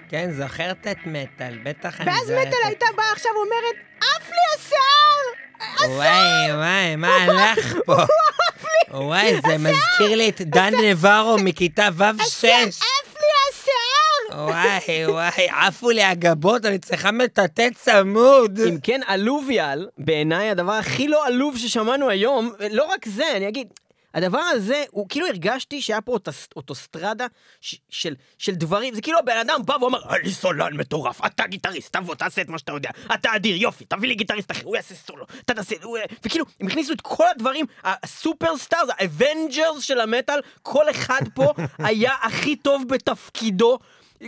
כן, 0.09 0.32
זוכרת 0.32 0.88
את 0.91 0.97
מטאל, 1.05 1.57
בטח 1.63 2.01
אני 2.01 2.09
ואז 2.09 2.19
זוכרת 2.27 2.47
מטאל 2.47 2.57
את- 2.61 2.65
הייתה 2.67 2.86
באה 2.97 3.11
עכשיו 3.11 3.32
ואומרת, 3.36 3.75
עף 4.01 4.30
לי 4.30 4.38
השיער! 4.55 5.95
וואי, 5.95 6.53
וואי, 6.55 6.95
מה 6.95 7.07
הלך 7.15 7.75
פה? 7.86 7.95
וואי, 8.91 9.34
זה 9.47 9.57
מזכיר 9.57 10.15
לי 10.17 10.30
את 10.30 10.41
דן 10.41 10.73
נברו 10.84 11.38
מכיתה 11.43 11.88
ו'-6. 11.93 12.47
עף 12.47 13.15
לי 13.15 13.30
השיער! 13.49 14.43
וואי, 14.45 15.05
וואי, 15.07 15.47
עפו 15.67 15.89
לי 15.89 16.03
הגבות, 16.03 16.65
אני 16.65 16.80
צריכה 16.80 17.11
מטאטא 17.11 17.67
צמוד. 17.75 18.59
אם 18.69 18.77
כן, 18.84 19.01
אלוביאל, 19.09 19.88
בעיניי 19.97 20.49
הדבר 20.49 20.71
הכי 20.73 21.07
לא 21.07 21.27
עלוב 21.27 21.57
ששמענו 21.57 22.09
היום, 22.09 22.51
לא 22.71 22.84
רק 22.86 23.05
זה, 23.07 23.23
אני 23.36 23.47
אגיד, 23.47 23.67
הדבר 24.14 24.39
הזה, 24.39 24.84
הוא 24.91 25.05
כאילו 25.10 25.28
הרגשתי 25.28 25.82
שהיה 25.82 26.01
פה 26.01 26.12
אוטוס- 26.12 26.47
אוטוסטרדה 26.55 27.26
ש- 27.62 27.76
של, 27.89 28.16
של 28.38 28.55
דברים, 28.55 28.95
זה 28.95 29.01
כאילו 29.01 29.20
הבן 29.20 29.38
אדם 29.38 29.62
בא 29.66 29.76
ואומר, 29.82 29.99
אני 30.16 30.32
סולן 30.32 30.74
מטורף, 30.78 31.26
אתה 31.26 31.47
גיטריסט, 31.47 31.93
תבוא, 31.95 32.16
תעשה 32.16 32.41
את 32.41 32.49
מה 32.49 32.57
שאתה 32.57 32.72
יודע, 32.72 32.89
אתה 33.14 33.36
אדיר, 33.36 33.55
יופי, 33.55 33.86
תביא 33.86 34.10
לי 34.10 34.16
גיטריסט 34.16 34.51
אחר, 34.51 34.66
הוא 34.66 34.76
יעשה 34.76 34.95
סולו, 34.95 35.26
אתה 35.45 35.53
תעשה, 35.53 35.76
הוא... 35.84 35.97
וכאילו, 36.26 36.45
הם 36.62 36.68
הכניסו 36.68 36.93
את 36.93 37.01
כל 37.01 37.28
הדברים, 37.36 37.66
ה 37.84 37.92
superstars, 37.92 38.89
ה 38.97 39.07
Avengers 39.07 39.84
של 39.84 39.99
המטאל, 39.99 40.39
כל 40.62 40.89
אחד 40.89 41.22
פה 41.34 41.53
היה 41.78 42.14
הכי 42.22 42.55
טוב 42.55 42.84
בתפקידו. 42.88 43.80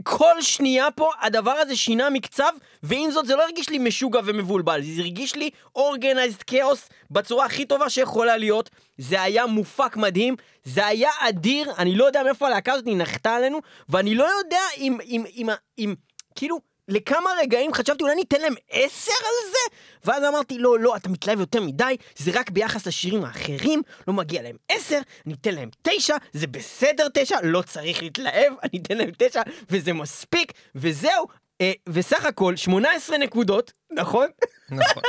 כל 0.03 0.41
שנייה 0.41 0.91
פה 0.91 1.09
הדבר 1.21 1.51
הזה 1.51 1.75
שינה 1.75 2.09
מקצב, 2.09 2.51
ועם 2.83 3.11
זאת 3.11 3.25
זה 3.25 3.35
לא 3.35 3.43
הרגיש 3.43 3.69
לי 3.69 3.77
משוגע 3.77 4.19
ומבולבל, 4.25 4.81
זה 4.81 5.01
הרגיש 5.01 5.35
לי 5.35 5.49
אורגנייזד 5.75 6.41
כאוס 6.41 6.89
בצורה 7.11 7.45
הכי 7.45 7.65
טובה 7.65 7.89
שיכולה 7.89 8.37
להיות. 8.37 8.69
זה 8.97 9.21
היה 9.21 9.45
מופק 9.45 9.97
מדהים, 9.97 10.35
זה 10.63 10.85
היה 10.85 11.09
אדיר, 11.19 11.71
אני 11.77 11.95
לא 11.95 12.05
יודע 12.05 12.23
מאיפה 12.23 12.47
הלהקה 12.47 12.73
הזאת 12.73 12.85
נחתה 12.87 13.35
עלינו, 13.35 13.59
ואני 13.89 14.15
לא 14.15 14.25
יודע 14.39 14.61
אם, 14.77 14.97
אם, 15.03 15.23
אם, 15.35 15.49
אם, 15.49 15.49
אם 15.77 15.95
כאילו, 16.35 16.70
לכמה 16.87 17.29
רגעים 17.41 17.73
חשבתי 17.73 18.03
אולי 18.03 18.15
ניתן 18.15 18.41
להם 18.41 18.53
עשר 18.71 19.11
על 19.11 19.51
זה? 19.51 19.75
ואז 20.05 20.23
אמרתי, 20.23 20.57
לא, 20.57 20.79
לא, 20.79 20.95
אתה 20.95 21.09
מתלהב 21.09 21.39
יותר 21.39 21.61
מדי, 21.61 21.95
זה 22.17 22.31
רק 22.33 22.49
ביחס 22.49 22.87
לשירים 22.87 23.25
האחרים, 23.25 23.81
לא 24.07 24.13
מגיע 24.13 24.41
להם 24.41 24.55
עשר, 24.69 24.99
אני 25.25 25.33
אתן 25.33 25.55
להם 25.55 25.69
תשע, 25.81 26.15
זה 26.33 26.47
בסדר 26.47 27.07
תשע, 27.13 27.37
לא 27.43 27.61
צריך 27.61 28.03
להתלהב, 28.03 28.53
אני 28.63 28.81
אתן 28.81 28.97
להם 28.97 29.11
תשע, 29.17 29.41
וזה 29.69 29.93
מספיק, 29.93 30.53
וזהו. 30.75 31.27
אה, 31.61 31.71
וסך 31.89 32.25
הכל, 32.25 32.55
18 32.55 33.17
נקודות, 33.17 33.71
נכון? 33.91 34.27
נכון, 34.69 35.03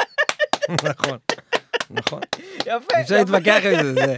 נכון, 0.85 1.19
נכון. 1.91 2.21
יפה. 2.67 3.01
אפשר 3.01 3.15
להתווכח 3.17 3.61
עם 3.65 3.95
זה, 3.95 4.17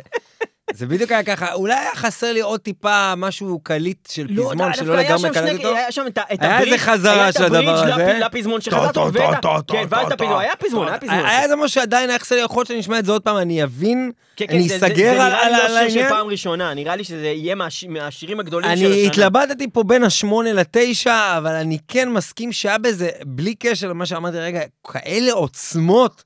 זה- 0.73 0.87
בדיוק 0.87 1.13
היה 1.13 1.23
ככה, 1.23 1.53
אולי 1.53 1.75
היה 1.75 1.91
חסר 1.95 2.33
לי 2.33 2.41
עוד 2.41 2.61
טיפה 2.61 3.15
משהו 3.17 3.61
קליט 3.63 4.09
של 4.11 4.27
לא, 4.31 4.49
פזמון 4.51 4.75
שלא 4.75 4.97
לגמרי 4.97 5.31
קלט 5.31 5.53
אותו. 5.59 5.77
היה 5.77 5.93
שם 5.93 6.07
את 6.07 6.19
ה- 6.19 6.23
את 6.35 6.43
היה 6.43 6.61
איזה 6.61 6.79
חזרה 6.79 7.13
היה 7.15 7.29
את 7.29 7.35
של 7.35 7.45
הדבר 7.45 7.71
הזה. 7.71 8.19
לפ- 8.21 8.35
לפזמון 8.35 8.61
שחזר 8.61 8.87
טו, 8.87 8.93
טוב, 8.93 9.17
טו, 9.17 9.23
ואת 9.29 9.35
ה- 9.35 9.41
טו, 9.41 9.63
טו, 9.63 9.75
כן, 9.75 9.85
ואז 9.89 10.07
את 10.07 10.13
הפזמון. 10.13 10.41
היה 10.41 10.57
פזמון, 10.59 10.89
היה 10.89 10.99
פזמון. 10.99 11.19
היה 11.27 11.43
איזה 11.43 11.57
משהו 11.57 11.69
שעדיין 11.69 12.11
היה 12.11 12.19
חסר 12.19 12.35
לי, 12.35 12.41
יכול 12.41 12.61
להיות 12.61 12.69
שאני 12.69 12.81
אשמע 12.81 12.99
את 12.99 13.05
זה 13.05 13.13
עוד 13.13 13.23
פעם, 13.23 13.37
אני 13.37 13.63
אבין, 13.65 14.11
כן, 14.37 14.47
כן, 14.47 14.55
אני 14.55 14.69
זה- 14.69 14.79
זה- 14.79 14.87
אסגר 14.87 15.15
זה 15.15 15.23
על 15.25 15.33
נראה 15.33 15.49
לי 15.49 15.55
על- 15.55 15.61
לא 15.73 15.79
על 15.79 15.85
שיר 15.85 15.91
של 15.91 15.99
העניין. 15.99 16.09
פעם 16.09 16.27
ראשונה, 16.27 16.75
נראה 16.75 16.97
לי 16.97 17.05
שזה 17.05 17.27
יהיה 17.27 17.55
מהש- 17.55 17.85
מהשירים 17.89 18.41
הגדולים 18.41 18.71
של 18.71 18.85
השנה. 18.85 18.89
אני 18.95 19.07
התלבטתי 19.07 19.71
פה 19.73 19.83
בין 19.83 20.05
השמונה 20.05 20.53
לתשע, 20.53 21.39
אבל 21.39 21.53
אני 21.55 21.79
כן 21.89 22.09
מסכים 22.11 22.53
שהיה 22.53 22.79
בזה, 22.79 23.09
בלי 23.27 23.55
קשר 23.55 23.89
למה 23.89 24.07
שאמרתי 24.07 24.39
רגע, 24.39 24.61
כאלה 24.93 25.33
עוצמות 25.33 26.25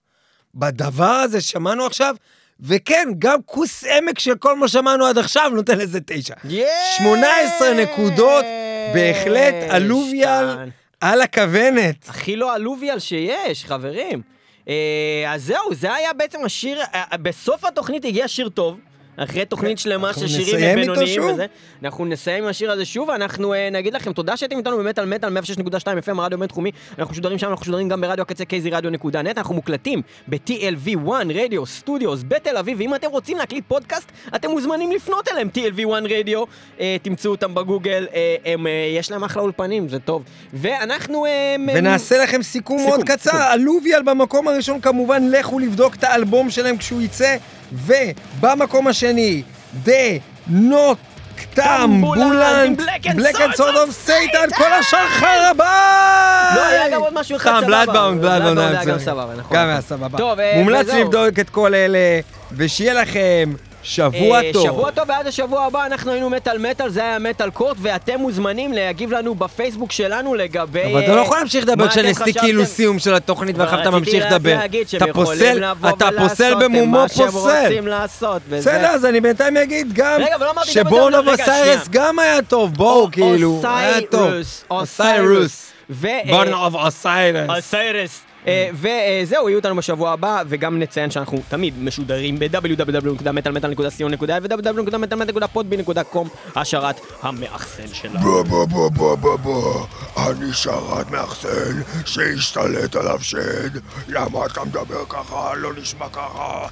בדבר 0.55 1.05
הזה 1.05 1.41
ששמענו 1.41 1.87
עכשיו, 1.87 2.15
וכן, 2.61 3.09
גם 3.19 3.39
כוס 3.47 3.85
עמק 3.85 4.19
של 4.19 4.35
כל 4.35 4.57
מה 4.57 4.69
שמענו 4.69 5.07
עד 5.07 5.19
עכשיו 5.19 5.51
נותן 5.55 5.79
לזה 5.79 5.99
תשע. 6.07 6.35
18 6.97 7.75
נקודות, 7.75 8.45
בהחלט 8.95 9.55
אלוביאל. 9.71 10.47
על 11.01 11.21
הכוונת. 11.21 12.09
הכי 12.09 12.37
לא 12.37 12.57
אלוביאל 12.57 12.99
שיש, 12.99 13.65
חברים. 13.65 14.23
אה, 14.69 14.75
אז 15.27 15.45
זהו, 15.45 15.75
זה 15.75 15.95
היה 15.95 16.13
בעצם 16.13 16.45
השיר, 16.45 16.81
אה, 16.95 17.17
בסוף 17.23 17.65
התוכנית 17.65 18.05
הגיע 18.05 18.29
שיר 18.29 18.49
טוב. 18.49 18.79
אחרי 19.19 19.45
תוכנית 19.45 19.79
שלמה 19.79 20.09
אנחנו 20.09 20.29
של 20.29 20.45
שירים 20.45 20.75
בינוניים? 20.75 21.23
וזה. 21.25 21.47
אנחנו 21.85 22.05
נסיים 22.05 22.45
עם 22.45 22.51
השיר 22.51 22.71
הזה 22.71 22.85
שוב, 22.85 23.11
אנחנו 23.11 23.55
אה, 23.55 23.69
נגיד 23.71 23.95
לכם 23.95 24.13
תודה 24.13 24.37
שאתם 24.37 24.59
איתנו 24.59 24.77
באמת 24.77 24.99
על 24.99 25.07
מטאל 25.07 25.39
106.2 25.39 25.81
FM, 25.81 26.19
הרדיו 26.21 26.39
בינתחומי. 26.39 26.71
אנחנו 26.99 27.13
משודרים 27.13 27.39
שם, 27.39 27.49
אנחנו 27.49 27.63
משודרים 27.63 27.89
גם 27.89 28.01
ברדיו 28.01 28.23
הקצה 28.23 28.45
kzradio.net, 28.45 29.37
אנחנו 29.37 29.55
מוקלטים 29.55 30.03
ב-TLV1 30.29 31.11
רדיו 31.35 31.67
סטודיוס 31.67 32.25
בתל 32.29 32.57
אביב, 32.57 32.79
ואם 32.81 32.95
אתם 32.95 33.11
רוצים 33.11 33.39
להקליט 33.39 33.65
פודקאסט, 33.69 34.13
אתם 34.37 34.51
מוזמנים 34.51 34.93
לפנות 34.93 35.29
אליהם, 35.29 35.49
TLV1 35.55 36.09
רדיו, 36.19 36.45
אה, 36.81 36.97
תמצאו 37.03 37.31
אותם 37.31 37.55
בגוגל, 37.55 38.07
אה, 38.15 38.37
הם, 38.45 38.67
יש 38.99 39.11
להם 39.11 39.25
אחלה 39.25 39.43
אולפנים, 39.43 39.89
זה 39.89 39.99
טוב. 39.99 40.23
ואנחנו... 40.53 41.27
ונעשה 41.75 42.23
לכם 42.23 42.43
סיכום 42.43 42.83
מאוד 42.83 43.03
קצר. 43.05 43.55
אלוביאל 43.55 44.03
במקום 44.03 44.49
הראשון 44.49 44.81
כמובן, 44.81 45.23
לכו 45.31 45.59
לבדוק 45.59 45.95
את 45.95 46.05
האלבום 46.05 46.51
שלהם 46.51 46.77
כשהוא 46.77 47.03
יצא, 47.03 47.37
ובמקום 47.73 48.87
השני, 48.89 49.43
The 49.87 50.21
Not 50.51 50.97
טמבולנט, 51.55 52.67
עם 52.67 52.75
Black 52.87 53.05
and 53.07 53.19
Black 53.21 53.37
and 53.37 53.39
Sword 53.39 53.57
Sword 53.57 53.75
of 53.75 53.89
of 53.89 54.09
Satan, 54.09 54.51
Satan. 54.51 54.57
כל 54.57 54.73
השאר 54.73 55.09
חרבה! 55.09 56.51
לא, 56.57 56.67
היה 56.67 56.89
גם 56.91 57.01
עוד 57.01 57.15
משהו 57.15 57.37
אחד 57.37 57.51
סתם, 57.51 57.61
סבבה. 57.61 57.67
בלאדבאונד, 57.67 58.21
בלאדבאונד 58.21 58.59
היה 58.59 58.69
היה 58.69 58.85
גם. 58.85 58.99
סבבה, 58.99 59.35
נכון. 59.37 59.57
גם 59.57 59.69
היה 59.69 59.81
סבבה. 59.81 60.19
אה, 60.41 60.53
מומלץ. 60.57 60.89
לבדוק 60.89 61.39
את 61.41 61.51
כל 61.51 61.75
אלה, 61.75 62.21
ושיהיה 62.53 62.95
לכם 62.95 63.53
שבוע 63.89 64.43
אה, 64.43 64.51
טוב. 64.53 64.65
שבוע 64.65 64.91
טוב, 64.91 65.05
ועד 65.09 65.27
השבוע 65.27 65.65
הבא 65.65 65.87
אנחנו 65.87 66.13
היינו 66.13 66.31
מטאל 66.31 66.59
מטאל, 66.59 66.89
זה 66.91 67.01
היה 67.01 67.19
מטאל 67.19 67.51
קורט, 67.51 67.77
ואתם 67.81 68.21
מוזמנים 68.21 68.73
להגיב 68.73 69.13
לנו 69.13 69.35
בפייסבוק 69.35 69.93
שלנו 69.93 70.35
לגבי... 70.35 70.93
אבל 70.93 71.05
אתה 71.05 71.15
לא 71.15 71.21
יכול 71.21 71.39
להמשיך 71.39 71.65
לדבר 71.65 71.89
כשנסתי 71.89 72.25
חשבתם? 72.25 72.41
כאילו 72.41 72.67
סיום 72.67 72.99
של 72.99 73.15
התוכנית 73.15 73.59
ואחר 73.59 73.81
אתה 73.81 73.89
רציתי 73.89 73.99
ממשיך 73.99 74.33
לדבר. 74.33 74.59
אתה 74.97 75.05
פוסל, 75.13 75.65
אתה 75.89 76.09
פוסל 76.19 76.55
במומו 76.61 77.05
פוסל. 77.09 77.81
בסדר, 78.51 78.87
אז 78.87 79.05
אני 79.05 79.21
בינתיים 79.21 79.57
אגיד 79.57 79.93
גם 79.93 80.21
לא 80.21 80.27
גם 80.39 80.59
אוסיירס 81.29 81.85
שנייה. 81.85 82.07
גם 82.09 82.19
היה 82.19 82.43
טוב, 82.43 82.75
בואו 82.75 83.09
כאילו, 83.13 83.61
היה 83.65 84.01
טוב. 84.11 84.33
אוסיירוס. 84.71 85.73
ו... 85.91 86.07
אה, 86.07 86.53
אוף 86.53 86.75
אוסיירס. 86.75 87.51
אוסיירס. 87.51 88.28
אה, 88.49 88.71
וזהו, 88.75 89.49
יהיו 89.49 89.59
אותנו 89.59 89.77
בשבוע 89.77 90.11
הבא, 90.11 90.43
וגם 90.47 90.79
נציין 90.79 91.11
שאנחנו 91.11 91.39
תמיד 91.49 91.75
משודרים 91.79 92.39
ב-www.מטאלמטאל.co.il 92.39 94.25
ו-www.מטאלמטאל.podby.com, 94.43 96.29
השרת 96.57 97.01
המאחסן 97.23 97.87
שלנו. 97.93 98.21
בוא 98.21 98.43
בוא 98.43 98.67
בוא 98.67 98.91
בוא 98.91 99.17
בוא 99.17 99.37
בוא 99.37 99.87
אני 100.17 100.53
שרת 100.53 101.11
מאחסן 101.11 101.83
שהשתלט 102.05 102.97
עליו 102.97 103.19
שד 103.23 103.71
למה 104.09 104.47
אתה 104.47 104.65
מדבר 104.65 105.05
ככה? 105.09 105.55
לא 105.55 105.71
נשמע 105.77 106.07
ככה 106.09 106.67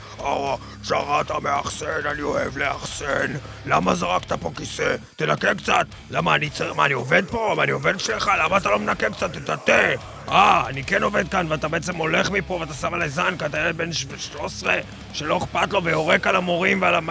שרת 0.82 1.30
המאחסן, 1.30 2.06
אני 2.10 2.22
אוהב 2.22 2.58
לאחסן 2.58 3.32
למה 3.66 3.94
זרקת 3.94 4.32
פה 4.32 4.50
כיסא? 4.56 4.96
תנקה 5.16 5.54
קצת 5.54 5.86
למה 6.10 6.34
אני 6.34 6.50
צריך... 6.50 6.76
מה, 6.76 6.84
אני 6.86 6.94
עובד 6.94 7.22
פה? 7.30 7.54
מה, 7.56 7.62
אני 7.62 7.72
עובד 7.72 8.00
שלך? 8.00 8.30
למה 8.44 8.56
אתה 8.56 8.70
לא 8.70 8.78
מנקה 8.78 9.10
קצת? 9.10 9.32
תטאטא 9.32 9.94
אה, 10.28 10.66
אני 10.68 10.84
כן 10.84 11.02
עובד 11.02 11.28
כאן 11.28 11.46
ואתה 11.48 11.68
בעצם 11.68 11.96
הולך 11.96 12.30
מפה 12.30 12.54
ואתה 12.54 12.74
שם 12.74 12.94
עלי 12.94 13.08
זן 13.08 13.34
כי 13.38 13.46
אתה 13.46 13.58
ילד 13.58 13.76
בן 13.76 13.92
13 13.92 14.74
שלא 15.12 15.38
אכפת 15.38 15.72
לו 15.72 15.84
ויורק 15.84 16.26
על 16.26 16.36
המורים 16.36 16.82
ועל 16.82 16.94
המ... 16.94 17.08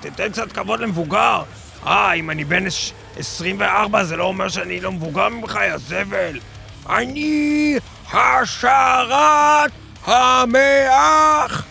תתן 0.00 0.28
קצת 0.32 0.52
כבוד 0.52 0.80
למבוגר 0.80 1.42
אה, 1.86 2.12
אם 2.12 2.30
אני 2.30 2.44
בן 2.44 2.66
עש- 2.66 2.92
24 3.16 4.04
זה 4.04 4.16
לא 4.16 4.24
אומר 4.24 4.48
שאני 4.48 4.80
לא 4.80 4.92
מבוגר 4.92 5.28
ממך, 5.28 5.58
יא 5.70 5.76
זבל. 5.76 6.38
אני 6.90 7.74
השרת 8.12 9.70
המאח! 10.06 11.64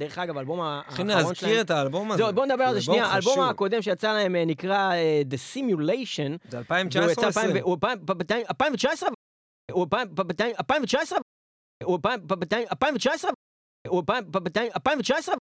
דרך 0.00 0.18
אגב, 0.18 0.36
האלבום 0.36 0.60
צריכים 0.88 1.10
האחרון 1.10 1.10
שלהם... 1.10 1.26
להזכיר 1.26 1.60
את 1.60 1.70
האלבום 1.70 2.12
הזה. 2.12 2.22
זהו, 2.22 2.32
בוא 2.32 2.46
נדבר 2.46 2.64
על 2.64 2.74
זה 2.74 2.82
שנייה. 2.82 3.06
האלבום. 3.06 3.40
הקודם 3.40 3.82
שיצא 3.82 4.12
להם 4.12 4.36
אה, 4.36 4.44
נקרא 4.44 4.92
אה, 4.92 5.22
The 5.30 5.56
Simulation. 5.56 6.50
זה 6.50 6.58
והוא 6.58 6.58
2019 6.58 7.12
יצא 7.12 7.22
או 7.22 7.26
2000 7.26 7.50
2020? 7.50 7.56
הוא 7.62 7.76
2019? 8.50 9.08
הוא 9.72 9.84
2019? 9.84 11.18
הוא 11.84 11.96
2019? 11.96 12.60
הוא 12.62 12.74
2019? 12.74 13.30
הוא 13.88 14.02
2019? 14.76 15.34